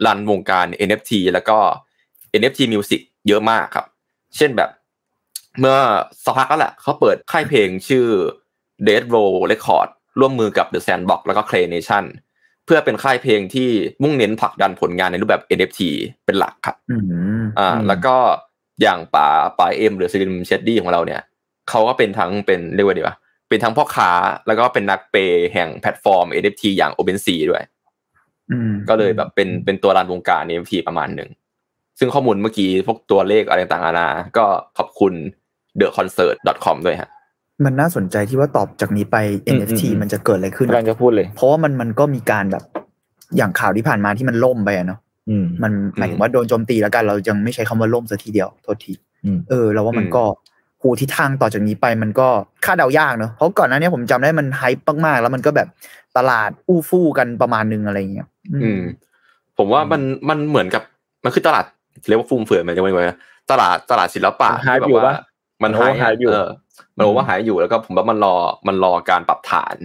[0.06, 1.58] รันวงการ NFT แล้วก็
[2.40, 3.86] NFT Music เยอะมากครับ
[4.36, 4.70] เช่นแบบ
[5.58, 5.76] เมื่อ
[6.24, 8.06] สักพักแล้วแหละเขาเปิดค่ายเพลงชื่อ
[8.86, 9.88] Dead Row Record
[10.20, 12.04] ร่วมมือกับ The Sandbox แล้วก็ Clay Nation
[12.66, 13.70] เพื่อเป็นค่ายเพลงที่
[14.02, 15.80] มุ่งเน้นผลักดันผลงานในรูปแบบ NFT
[16.24, 16.96] เป็นหลักครับอื
[17.42, 18.16] มอ่าอืมแล้วก็
[18.82, 21.20] อย่างป๋าป๋าเอ็มหรือ Slim Shady ของเราเนี่ย
[21.68, 23.16] เขาก็เป็นทั้งเป็นเรียกว่าดีกว่า
[23.48, 24.10] เป็นทั้งพ่อค้า
[24.46, 27.62] แล้วก็เป็นนักเปย์แห่งแพลตฟอร์ม NFT อย่าง OpenSea ด้วย
[28.50, 31.30] อืมก็เลยแบบเป็นเป็นตัว run วงการ NFT ประมาณหนึ่ง
[31.98, 34.44] ซึ่งข้อมูลเมื่อกี้พวกตัวเลขอะไรต่างๆนานาก็
[34.78, 35.12] ขอบคุณ
[35.78, 37.10] theconcert.com ด้วยฮะ
[37.64, 39.16] มันน่าสนใจที่ว่าต่อจากนี้ไป
[39.46, 42.64] อืม NFT อืมอืมมันจะเกิดอะไรขึ้นกำลังจะพูดเลย เพราะว่ามันมันก็มีการแบบ
[43.36, 48.92] อย่างข่าวที่ผ่านมาที่มันล่มไปอะเนาะอืมมันหมายถึงว่าโดนโจมตีแล้วกันเรายังไม่ใช้คำว่าล่มสัทีเดียวโทษที
[49.24, 50.14] อืมเออเราว่ามันอืม
[50.86, 52.28] ก็หูทิศทางต่อจากนี้ไปมันก็
[52.64, 55.68] คาดเดายากเนาะเพราะก่อนหน้านี้ผมจำได้มันไฮป์มากๆ แล้วมันก็แบบ
[56.16, 58.80] ตลาดอู้ฟู่กันประมาณนึงอะไรเงี้ยอืม
[59.58, 60.82] ผมว่ามันมันเหมือนกับ
[61.24, 61.64] มันคือตลาด
[62.08, 63.00] เรียกว่าฟุ่มเฟือยมันจะไม่ไหว
[63.50, 65.22] ตลาดตลาดศิลปะมันหายที่อยู่แบบว่าปะ
[65.62, 66.48] มันมันหายหายอยู่เออ
[66.96, 68.34] มันบอกว่าหายอยู่แล้วก็ผมว่ามันรอ
[68.68, 69.76] มันรอการปรับฐาน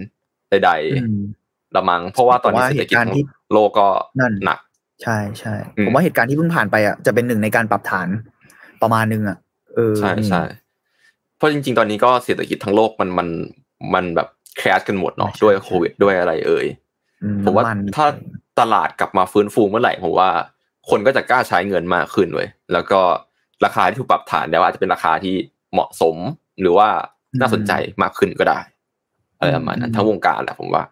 [0.50, 3.88] ใดอืมๆละมัง เพราะว่าตอนนี้ผมว่าเศรษฐกิจเหตุการณ์ทั้งที่โลกก็
[4.20, 4.58] นั่นหนัก
[5.02, 8.08] ใช่ใช่อืมผมว่าเหตุการณ์ที่เพิ่งผ่านไปอะจะเป็นหนึ่งในการปรับฐาน
[8.82, 9.38] ประมาณนึงอะ
[9.74, 10.61] เออใช่ใช่เพ
[11.42, 13.28] ราะจริง ๆ ตอนนี้ก็เศรษฐกิจทั้งโลกมันมัน
[13.94, 14.28] มันแบบ
[14.58, 16.66] แครชกันหมดเนาะด้วยโควิดด้วยอะไรเอ่ย
[17.22, 18.06] อืผมว่าน้ำนถ้า
[18.60, 20.30] ตลาดกลับมาฟื้นฟูเมื่อไหร่ผมว่า
[20.90, 23.00] คนก็จะกล้าใช้เงินมากขึ้นเว้ยแล้วก็
[23.64, 25.34] ราคาที่ถูกปรับฐานแล้วอาจจะเป็นราคาที่
[25.72, 26.16] เหมาะสม
[26.60, 26.88] หรือว่า
[27.40, 27.72] น่าสนใจ
[28.02, 28.58] มากขึ้นก็ได้
[29.38, 30.82] อะไรประมาณนั้นทั้งวงการแหละผมว่า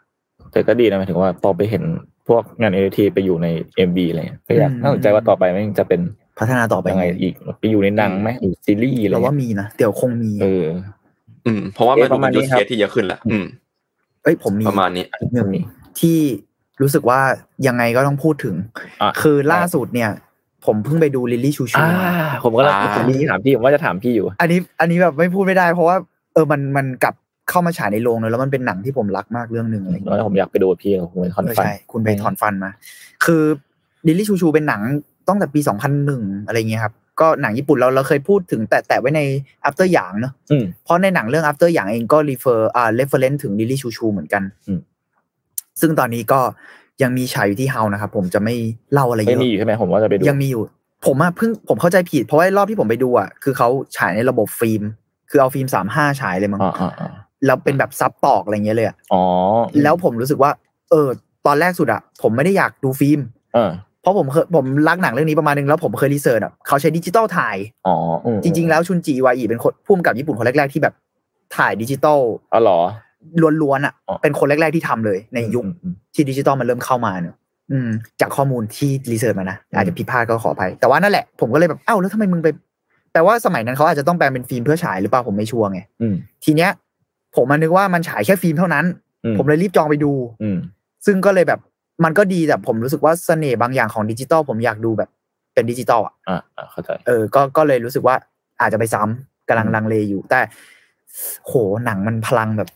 [0.53, 1.82] แต่ก็ดีนะหมายถึงว่าพอไปเห็น
[2.28, 3.46] พวกงาน NFT ไปอยู่ใน
[3.88, 6.01] MV อะไรเงี้ยก็อยากอืมน่าสนใจว่าต่อไปมันจะเป็น
[6.41, 10.66] พัฒนาต่อไปยังไงอีกไปอยู่ในหนังไหมหรือซีรีส์อะไรเราว่าเงี้ยมีนะเดี๋ยวคงมีเออ
[11.47, 13.45] อืม เพราะว่ามันเอ๊ะประมาณดูนี้ยูครับเคสที่เยอะขึ้นแหละอืม
[14.22, 15.51] เอ้ยผมมีประมาณนี้อีกหนึ่ง
[16.01, 16.18] ที่
[16.82, 17.20] รู้สึกว่า
[17.66, 18.55] ยังไงก็ต้องพูดถึง
[19.03, 20.11] อะคือล่าสุดเนี่ย
[20.66, 22.12] ผมเพิ่งไปดูลิลลี่ชูชูอ่ามา
[22.45, 25.97] ผมก็เลยอ่าผมมีถามพี่ผมว่าจะถามพี่อยู่ อันนี้ อันนี้แบบไม่พูดไม่ได้ เพราะว่า
[26.34, 27.14] เออมันมันกลับ
[27.51, 32.70] เข้ามาฉายในโรงเลยแล้วมันเป็นหนังที่ผมรักมากเรื่องหนึ่งอะไรอย่างเงี้ยแล้วผมอยากไปดูกับพี่ผมเป็นคอนเออฟันใช่คุณไปถอนฟันมา
[33.24, 33.43] คือ
[34.07, 34.80] ลิลลี่ชูชูเป็นหนัง
[35.31, 35.61] ตั้งแต่ปี
[36.05, 39.20] 2001อะไรเงี้ยครับก็หนังญี่ปุ่นเราเราเคยพูดถึงแต่แต่ไว้ใน
[39.68, 44.81] after หยางเนอะอืมเพราะในหนังเรื่อง after หยางเองก็ refer อ่า reference ถึงลิลลี่ชูชูเหมือนกันอืม
[45.81, 46.41] ซึ่งตอนนี้ก็
[47.03, 48.55] ยังมีฉายอยู่ที่เฮานะครับผมจะไม่
[48.93, 50.62] เล่าอะไรเยไม่อะมีอยู่ใช่ไหมผมว่าจะไปดูยังมีอยู่
[51.07, 54.83] ผมอะเพิ่งผมเข้าใจผิดเพราะว่ารอบที่ผมไปดูอะคือเขาฉายในระบบฟิล์ม
[55.31, 57.11] คือเอาฟิล์มสามห้าฉายเลยมั้งอ่าอ่าอ่า
[57.47, 59.22] แล้วเป็นแบบซับตอกอะไรเงี้ยเลยอะอ๋อ
[59.83, 60.51] แล้วผมรู้สึกว่า
[60.91, 61.09] เออ
[61.47, 63.20] ตอนแรกสุดอะผมไม่ได้อยากดูฟิล์ม
[64.03, 67.94] เออเพราะผมเคยผมรักหนังเรื่องนี้ประมาณนึงแล้วผมเคย research อะเขาใช้ดิจิตอลถ่ายอ๋อ
[68.24, 70.94] อืมจริง ๆ แล้วชุนจิอิวาอิเป็นผู้กำกับญี่ปุ่นคนแรกๆที่แบบ
[71.57, 72.20] ถ่ายดิจิตอล
[72.53, 72.78] อ๋อเหรอ
[73.62, 77.36] ล้วนๆอะอ๋อเป็นคนแรก ๆที่ทำเลยในยุคอืมอืมที่ดิจิตอลมันเริ่มเข้ามาเนอะ
[77.72, 77.90] อืม
[78.20, 82.48] จากข้อมูลที่ research มานะอาจจะผิดพลาดก็ขออภัยแต่ว่านั่นแหละผมก็เลยแบบเอ้าแล้วทำไมมึงไป
[83.12, 86.70] แปลว่าสมัยนั้นเขาอาจจะต้องแปลงเป็นฟิล์มเพื่อฉายหรือเปล่าผมไม่ชัวร์ไงอืมทีเนี้ย
[87.36, 88.84] ผมมันนึกว่ามันฉายแค่ฟิล์มเท่านั้น
[89.24, 90.59] อืมผมเลยรีบจองไปดู อืม
[91.07, 91.61] ซึ่งก็เลยแบบ
[92.05, 95.11] มันก็ดีแต่ผมรู้สึกว่าเสน่ห์บางอย่างของดิจิตอลผมอยากดูแบบ
[95.55, 98.14] เป็นดิจิตอลอะอ่าอ่าเข้าใจเออก็ก็เลยรู้สึกว่า
[98.61, 100.40] อาจจะไปซ้ำกำลังลังเลอยู่ แต่
[101.46, 101.53] โห
[101.84, 102.68] หนังมันพลังแบบ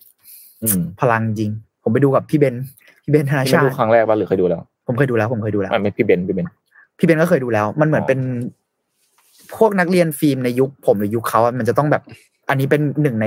[0.62, 1.50] อืมพลังจริง
[1.82, 2.56] ผมไปดูกับพี่เบน
[3.04, 6.48] พี่เบนธนาที่ชาไม่ดูติครั้งแรกป่ะหรือเคยดูแล้ว ผมเคยดูแล้ว ผมเคยดูแล้วไม่ไม่พี่เบนพี่เบน
[6.98, 8.20] พี่เบนก็เคยดูแล้ว มันเหมือนอ๋อเป็น
[9.56, 12.02] พวกนักเรียนฟิล์มในยุคผมหรือยุคเขาอะมันจะต้องแบบ
[12.48, 13.26] อันนี้เป็นหนึ่งใน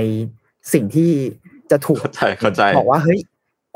[0.73, 1.09] สิ่งที่
[1.71, 3.19] จะถูกเข้าใจเข้าใจบอกว่าเฮ้ย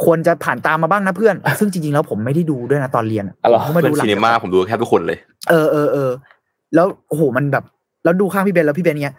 [0.04, 5.18] ควรจะผ่านตามมาบ้างนะเพื่อน ซึ่งจริงๆแล้วผมไม่ได้ดูด้วยนะตอนเรียนอะอ๋อเหรอผมมาเพื่อดูนหลัซีงนีมาผมดูแค่ทุกคนเลย
[5.50, 6.12] เออเออเออ
[6.76, 7.64] แล้วโอ้โหมันแบบ
[8.04, 9.16] แล้วดูข้างพี่เบนแล้วพี่เบนเงี้ย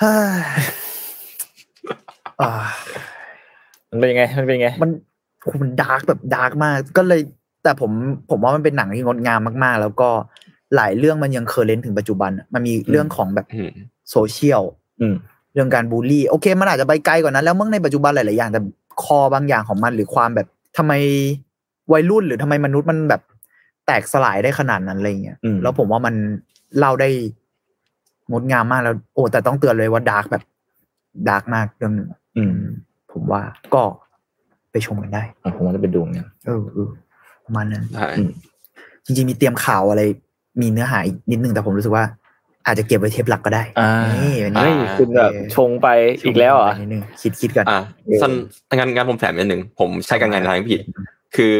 [0.00, 0.40] เฮ้ย
[2.40, 2.52] อ่า
[3.90, 4.90] มันเป็นยังไง มันเป็นยังไง มัน
[5.42, 7.20] โอ้โหมัน dark แบบ dark มาก ก็เลย
[7.62, 7.90] แต่ผม
[8.30, 10.08] ผมว่ามันเป็นหนังที่งดงามมากๆ แล้วก็
[10.76, 13.70] หลายเรื่องมันยัง current ถึงปัจจุบันอะมันมีเรื่องของแบบอืม
[14.10, 14.62] โซเชียล
[15.00, 15.14] อืม
[15.54, 18.60] เรื่องการบูลลี่ โอเค มันอาจจะไปไกลกว่านั้น แล้วเมื่อในปัจจุบันหลาย ๆ อย่างแต่
[19.02, 20.92] core บางอย่างของมันหรือความแบบทำไม
[21.92, 23.22] วัยรุ่นหรือทำไมมนุษย์มันแบบ
[23.86, 26.14] แตกสลายได้ขนาดนั้นอะไรเงี้ยอืมแล้วผมว่ามัน
[26.78, 27.08] เล่าได้
[28.30, 30.42] งดงามมากแล้ว โอ้แต่ต้องเตือนเลยว่า dark แบบ
[31.28, 32.56] dark มากเรื่องหนึ่งอะอืม
[33.12, 33.40] ผมว่า
[33.74, 33.82] ก็
[34.72, 36.88] ไปชมกันได้อะผมว่าจะไปดูเหมือนกันเออเออ
[37.44, 38.30] ประมาณนั้นใช่อืม
[39.04, 40.02] จริงๆมีเตรียมข่าวอะไร
[40.60, 42.04] มีเนื้อหาอีกนิดนึงแต่ผมรู้สึกว่า
[42.66, 43.90] อาจจะเก็บไว้เทปหลักก็ได้อ่า
[44.22, 45.88] นี่วันเฮ้นี้ยคุณแบบชงไป
[46.26, 47.80] อีกแล้วเหรอนิดนึงคิดคิดกันอะ
[48.20, 48.32] สั้น
[48.78, 50.80] งานงานผมแถมนิดนึงผมใช้การงานทางผิด
[51.36, 51.54] คือ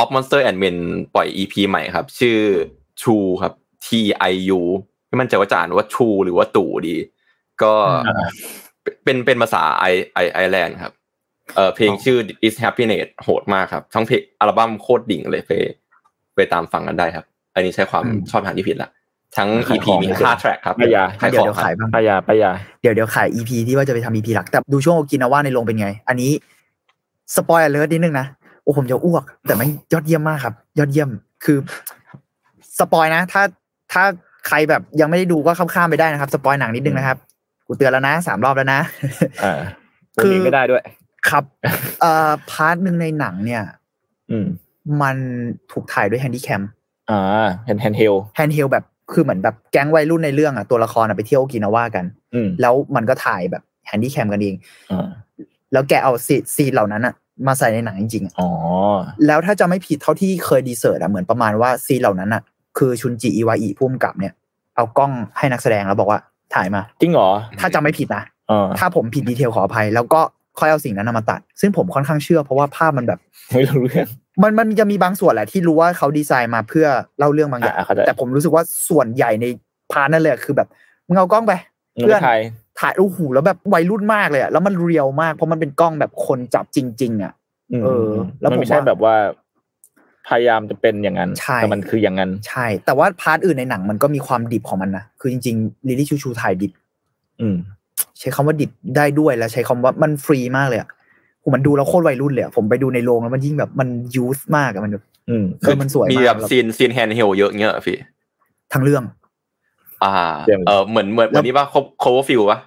[0.00, 0.76] Off Monster and Men
[1.14, 2.38] ปล่อย EP ใหม่ครับ ชื่อ
[3.00, 3.52] True ครับ
[3.86, 3.88] T
[4.30, 4.60] I U
[5.08, 6.96] ไม่มั่นใจว่าจะอ่านว่า True หรือว่าตู่ดี
[7.62, 7.72] ก็
[8.08, 8.28] อ่า
[9.04, 10.92] เป็นเป็นภาษาไอไอไอแลนด์ครับ
[11.56, 15.52] เออเพลงชื่อ Is Happiness โหดมากครับ ทั้งเพลงอัลบั้มโคตรดิ่งเลยไป
[16.34, 18.90] ไปตามฟังกันได้ครับ อันนี้ใช้ความอืมชอบทางที่ผิดละ
[19.36, 22.50] ทั้งขาย EP ของมีไม่เสร็จห้าแทร็กครับไม่อยากขายเดี๋ขยวองเดี๋ยวครัขายบบ้างปายาปายา
[22.82, 26.30] เดี๋ยวเดี๋ยวขาย EP ที่ว่าจะไปทำ EP หลักแต่ดูช่วงโอกินาว่าในโรงเป็นไง อันนี้
[27.36, 28.26] สปอยเลอร์นิดนึงนะ
[28.62, 31.10] โอ้ผมจะอ้วก แต่มันยอดเยี่ยมมากครับ ยอดเยี่ยม
[31.44, 31.58] คือ
[32.78, 33.42] สปอยนะ ถ้า
[33.92, 34.02] ถ้า
[34.46, 37.18] ใครแบบยังไม่ได้ดูก็ข้ามๆไปได้นะครับ สปอยหนังนิดนึงนะครับ
[37.66, 38.80] กูเตือนแล้วนะสามรอบแล้วนะ
[39.44, 39.54] อ่า
[40.22, 40.82] คือณยิงไม่ได้ด้วย
[41.28, 41.44] ครับ
[42.00, 43.62] เอ่อพาร์ทหนึ่งในหนังเนี่ย
[44.30, 44.46] อืม
[45.02, 45.16] มัน
[45.72, 46.62] ถูกถ่ายด้วย handycam
[47.10, 47.20] อ่า
[47.66, 54.54] เห็น handheld handheld แบบ คือเหมือนแบบแก๊งวัยรุ่นในเรื่องอะตัวละครอะไปเที่ยวโอกินาว่ากันอืมแล้วมันก็ถ่ายแบบ handycam กันเอง
[54.90, 55.08] อ่า
[55.72, 57.14] แล้วแกเอาซี scene เหล่านั้นอะ
[57.46, 58.48] มาใส่ในหนังจริงๆอะอ๋อ
[59.26, 62.42] แล้วถ้าจะไม่ผิดเท่าที่เคย research อะเหมือนประมาณว่า scene เหล่านั้นอะ
[62.78, 64.32] คือชุนจิอิวาอิผู้กำกับเนี่ย
[64.76, 66.20] เอากล้องให้นักแสดงแล้วบอกว่า
[66.54, 67.30] ถ่ายมาจริงเหรอ
[67.60, 70.20] ถ้าจำไม่ผิดนะอ่าถ้าผมผิด detail ขออภัย แล้วก็
[70.58, 73.18] ค่อยเอาสิ่งนั้นนะมาตัด ซึ่งผมค่อนข้างเชื่อเพราะว่าภาพมันแบบ
[73.52, 74.08] ไม่รู้เรื่อง
[74.42, 76.86] มันมันจะมีบางส่วนแหละที่รู้ว่าเขาดีไซน์มาเพื่อ
[77.18, 79.46] เล่าเรื่องบางอย่างอ่าเข้าใจแต่ผมรู้สึกว่าส่วนใหญ่ใน
[79.92, 80.68] part นั่นเลยอะคือแบบ
[81.06, 81.52] มึงเอากล้องไป
[82.02, 82.40] เพื่อนไทย
[82.80, 87.32] ถ่ายโอ้โหแล้วแบบวัยรุ่นมากเลยอะแล้วมัน real มากเพราะมันเป็นกล้องแบบคนจับจริง ๆอะ
[87.84, 88.10] เออ
[88.40, 89.14] แล้วมันผมไม่ใช่ว่าแบบว่า
[90.28, 96.72] พยายามจะเป็นอย่างนั้นใช่แต่มันคืออย่างนั้น ใช่ แต่ว่า part อื่นในหนังมันก็มีความดิบของมันนะคือจริงๆลิลี่ชูชูถ่ายดิบ
[97.40, 97.56] อืม
[98.18, 100.88] ใช้คำว่าดิบได้ด้วยแล้วใช้คำว่ามันฟรีมากเลยอะ
[101.44, 107.96] โหมันดูแล้วโคตรวัยรุ่นเลยอะผมไปดูในโรงแล้วมันยิ่งแบบมันยูสมากอะมันแบบอืมเออมันสวยมีมากแบบแล้วซีน scene handheld เยอะเงี้ยเหรอพี่
[108.72, 109.02] ทั้งเรื่อง
[110.04, 110.14] อ่า
[110.46, 111.66] เดี๋ยวเออเหมือนเหมือนเหมือนนี้ป่ะ
[112.00, 112.58] Cloverfield ป่ะ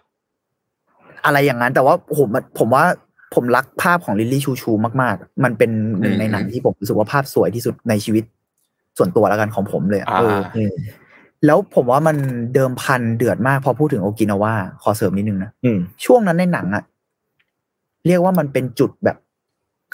[1.26, 2.84] อะไรอย่างนั้นแต่ว่าโอ้โหมันผมว่า
[3.36, 4.72] ผมรักภาพของลิลลี่ชูชู
[5.02, 5.72] มาก ๆ มันเป็น
[6.02, 8.24] หนึ่งในหนังที่ผมรู้สึกว่าภาพสวยที่สุดในชีวิต
[8.98, 10.74] ส่วนตัวแล้วกันของผมเลยอะอ่าเอออืม
[11.46, 12.18] แล้วผมว่ามัน
[12.54, 16.84] เดิมพันเดือดมากพอพูดถึงโอกินาว่าขอเสริมนิดนึงนะอืมช่วงนั้นในหนังอะ
[18.08, 19.18] เรียกว่ามันเป็นจุดแบบ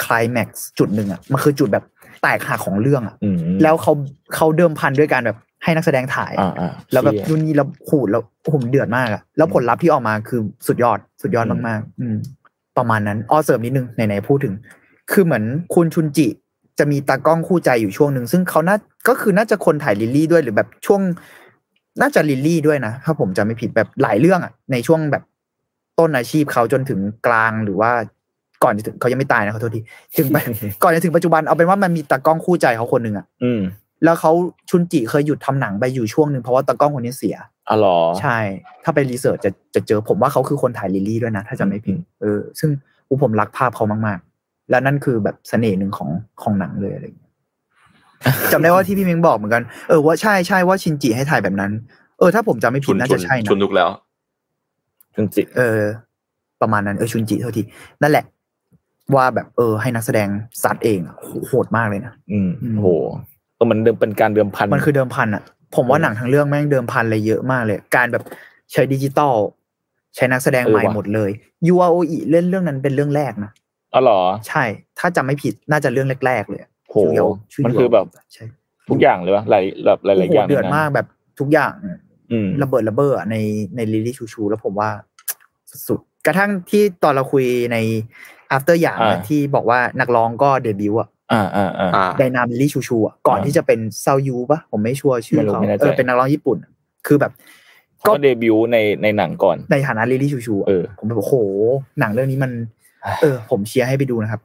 [0.03, 1.85] คลายแม็กซ์จุดหนึ่งอะมันคือจุดแบบ
[2.21, 3.93] แตกหักของเรื่องอะอืมแล้วเขา
[4.35, 12.15] เขาเดิมพันด้วยการแบบให้นักแสดงถ่ายอ่าอ่าแล้วแบบเชี่ยนู่นนี่แล้วขูดแล้วผมเดือดมากอะแล้วผลลัพธ์ที่ออกมาคือสุดยอดสุดยอดอืมมากๆ อืม
[12.77, 14.53] ประมาณนั้นอ้อเสริมนิดนึงไหนๆพูดถึง
[15.11, 15.43] คือเหมือน
[15.75, 16.27] คุณชุนจิ
[16.79, 21.01] จะมีตากล้องคู่ใจอยู่ช่วงหนึ่งซึ่งเขาน่าก็คือน่าจะคนถ่ายลิลลี่ด้วยหรือแบบช่วง
[22.01, 25.23] น่าจะลิลลี่ด้วยนะถ้าผมจำไม่ผิดแบบหลายเรื่องอะในช่วงแบบ
[25.99, 27.91] ต้นอาชีพเขาจนถึงกลางหรือว่า
[28.63, 29.81] ก่อนจะถึงเขายังไม่ตายนะขอโทษที
[30.17, 30.37] ถึงไป
[30.83, 33.61] ก่อนจะถึงปัจจุบันเอาเป็นว่ามันมีตากล้องคู่ใจเขาคนหนึ่งอะอืม
[34.03, 34.31] แล้วเขา
[34.69, 37.35] ชุนจิเคยหยุดทำหนังไปอยู่ช่วงหนึ่งเพราะว่าตากล้องคนนี้เสีย
[37.69, 38.37] อ๋อเหรอใช่
[38.83, 42.69] ถ้าไป research จะจะเจอผมว่าเขาคือคนถ่ายลิลลี่ด้วยนะ ถ้าจำไม่ผิดเออซึ่ง
[43.07, 46.09] อูผมรักภาพเขามาก ๆ แล้วนั่นคือแบบเสน่ห์หนึ่งของ
[46.41, 47.31] ของหนังเลยอะไรอย่างเงี้ย
[48.51, 51.71] จำได้ว่าที่พี่เม้งบอกเหมือนกัน เออว่าใช่ใช่ว่าชินจิให้ถ่ายแบบนั้น
[52.19, 53.89] เออถ้าผมจำไม่ผิชุดนน่าชุจะนใช่นะชุนลุกแล้ว
[55.15, 55.79] จุนจิ เออ
[56.61, 57.61] ประมาณนั้นเออชุนจิเท่าที
[58.01, 58.25] นั่นแหละ
[59.15, 60.27] ว่าแบบเออ ให้นักแสดง
[60.63, 62.87] ซัดเองอะโหโหดมากเลยนะอืมอืมโห
[63.57, 65.43] ก็มันเดิมเป็นการเดิมพันมันคือเดิมพันอะ
[65.75, 68.23] ผมว่าหนังทั้งเรื่องแม่งเดิมพันอะไรเยอะมากเลย การแบบ
[68.71, 69.35] ใช้ดิจิตอล
[70.15, 71.29] ใช้นักแสดงใหม่หมดเลย
[71.71, 73.51] UROE เล่นเรื่องนั้นเป็นเรื่องแรกนะ
[73.93, 74.63] อ๋อเหรอ ใช่
[74.99, 77.13] ถ้าจำไม่ผิดน่าจะเรื่องแรกๆเลยอะโหชื่อ
[77.53, 78.45] ชื่มันคือแบบใช่
[78.89, 81.07] ทุกอย่างเลยวะหลายแบบหลายๆอย่างโโเดือดลยนะมากแบบ
[81.39, 81.97] ทุกอย่างอืม
[82.63, 83.35] ระเบิดระเบ้ออะใน
[83.75, 84.89] ในลิลี่ชูชู แล้วผมว่า
[85.87, 87.77] สุดๆกระทั่งที่ตอนเราคุยใน
[88.55, 96.57] after อย่างนะอ่าที่บอกว่านักร้องก็เดบิวต์อะอ่าอ่าอ่าอ่าไดนามลิลี่ชูชูอะก่อนอ่าที่จะเป็น Salyu ปะผมไม่ชัวร์ชื่อไม่รู้เขาไม่แน่ใจเออเป็นนักร้องญี่ปุ่น
[97.07, 97.31] คือแบบ
[98.07, 101.35] ก็เดบิวต์ในในหนังก่อนในฐานะลิลี่ชูชูอะเออผมแบบโอ้โห
[101.99, 102.51] หนังเรื่องนี้มัน
[103.21, 104.41] เออ ผมเชียร์ให้ไปดูนะครับ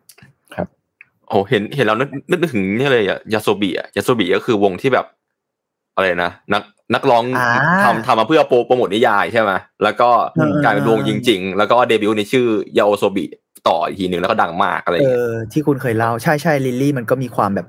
[1.29, 5.07] โอ้เห็นเห็นแล้วนึกนึกถึงนี่เลยอะ YOASOBI อะ YOASOBI ก็คือวงที่แบบ
[5.95, 6.63] อะไรนะนัก
[6.95, 7.49] นักร้องอ่า
[7.85, 12.47] ทำทำมาเพื่อโปรโปรโมทนิยายใช่ไหมแล้วก็เออกลายเป็นวงจริง ๆ แล้วก็เดบิวต์ในชื่อ
[12.79, 13.25] YOASOBI
[13.69, 17.67] ต่ออีกทีหนึ่งแล้วก็ดังมากอะไรอเอย่างเงี้ยอที่คุณเคยเล่าใช่ใช่ลิลลี่มันก็มีความแบบ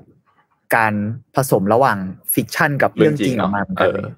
[0.76, 0.92] การ
[1.36, 1.98] ผสมระหว่าง
[2.34, 4.12] ฟิกชันกับเรื่องจริงออกมาเหมือนเอกันอเลย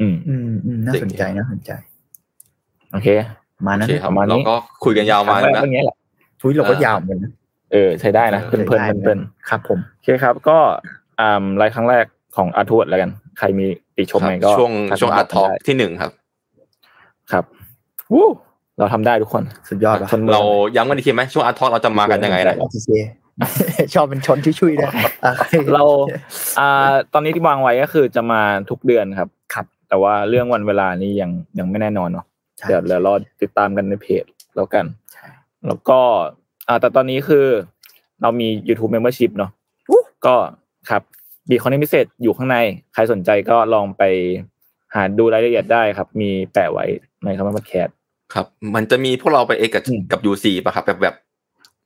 [0.00, 1.70] อืมอืมอืมน่าจริงสนใจน่าสนใจ
[2.92, 3.08] โอเค
[3.66, 5.96] มาโอนั้นเคครับประมาณนี้เราก็คุยกันยาวมาครั้งแรนะกเรื่องนี้แหละ
[6.40, 7.32] ทุยเราก็อ่ายยาวเหมือนกันนะ
[7.72, 10.58] เออใช้ได้นะเอเพลิอนเพลินได้เพลินครับ ผมโอเคครับ ก็
[11.20, 12.04] อ่าไลฟ์ครั้งแรก
[12.36, 13.66] ของอาร์ทวดแล้วกัน ใครมี
[13.98, 16.12] ติชมไหมก็ช่วงทักช่วงมาอาร์ตทอได้ที่หนึ่งครับ
[17.32, 17.44] ครับ
[18.12, 18.28] วู้
[18.78, 20.42] เราทำได้ทุกคนสุดยอดว่ะชนมือเรา
[20.76, 22.90] ย้ำกันอีกทีไหมช่วงอาร์ตทอเราจะมากันยังไงนะโอเค
[23.94, 24.92] ชอบเป็นชนชุยๆด้วย
[25.24, 25.32] อะ
[25.74, 25.84] เรา
[26.58, 28.40] อ่าตอนนี้ที่วางไว้ก็คือจะมา
[28.70, 32.24] ทุกเดือนครับครับ แต่ว่าเรื่องวันเวลานี้ยังยังไม่แน่นอนเนาะ
[32.58, 34.24] ใช่เดี๋ยวเดี๋ยวรอติดตามกันในเพจ
[34.56, 35.26] แล้วกันใช่
[35.66, 36.00] แล้วก็
[36.68, 37.46] อ่าแต่ตอนนี้คือ
[38.22, 39.50] เรามี YouTube Membership เนาะ
[40.26, 40.34] ก็
[40.90, 41.02] ครับ
[41.50, 42.56] มีคอนเทนต์พิเศษอยู่ข้างใน
[42.94, 44.02] ใครสนใจก็ลองไป
[44.94, 46.84] หาดูรายละเอียดได้ครับ มีแปะไว้
[47.24, 47.94] ในคำว่าพอดแคสต์
[48.34, 51.14] ครับ มันจะมีพวกเราไปเอกกับอืมกับยูซีป่ะครับแบบแบบ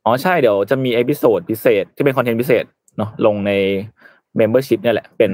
[0.05, 2.65] อ๋อใช่เดี๋ยวจะมีเอพิโซดพิเศษที่เป็นคอนเทนต์พิเศษ
[2.97, 3.53] เนาะลงใน
[4.39, 5.31] Membership เนี่ยแหละ เป็น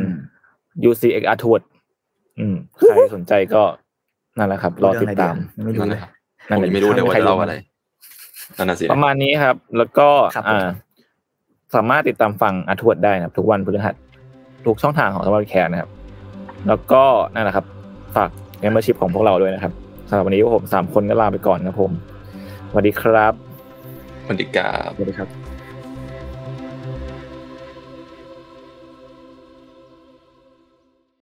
[0.88, 1.62] UC X Art w o r d
[2.38, 3.62] อืมใครสนใจก็
[4.38, 6.10] นั่นแหละครับ รอติดตามไม่รู้นั่นเลแหยละครับ
[6.48, 7.54] นั่ผนมแหละยังไม่รู้เลยว่าใคจะเล่าอะไร
[8.56, 10.68] นั่นน่ะสิประมาณนี้ครับ แล้วก็ครับผมอ่า
[11.74, 13.94] สามารถติดตามฟังอาร์ทวดได้นะครับ ทุกวันพฤหัส
[14.66, 15.90] ทุกช่องทางของสมาร์ทแคร์นะครับ
[16.68, 17.02] แล้วก็
[17.34, 17.66] นั่นแหละครับ
[18.16, 18.30] ฝาก
[18.60, 19.72] เงินมาชิปของพวกเราด้วยนะครับ
[20.08, 21.92] สำหรับวันนี้ผมสามคนก็ลาไปก่อนครับผม
[22.70, 23.32] สวัสดีครับ
[24.26, 25.47] มันติกาสวัสดีครับ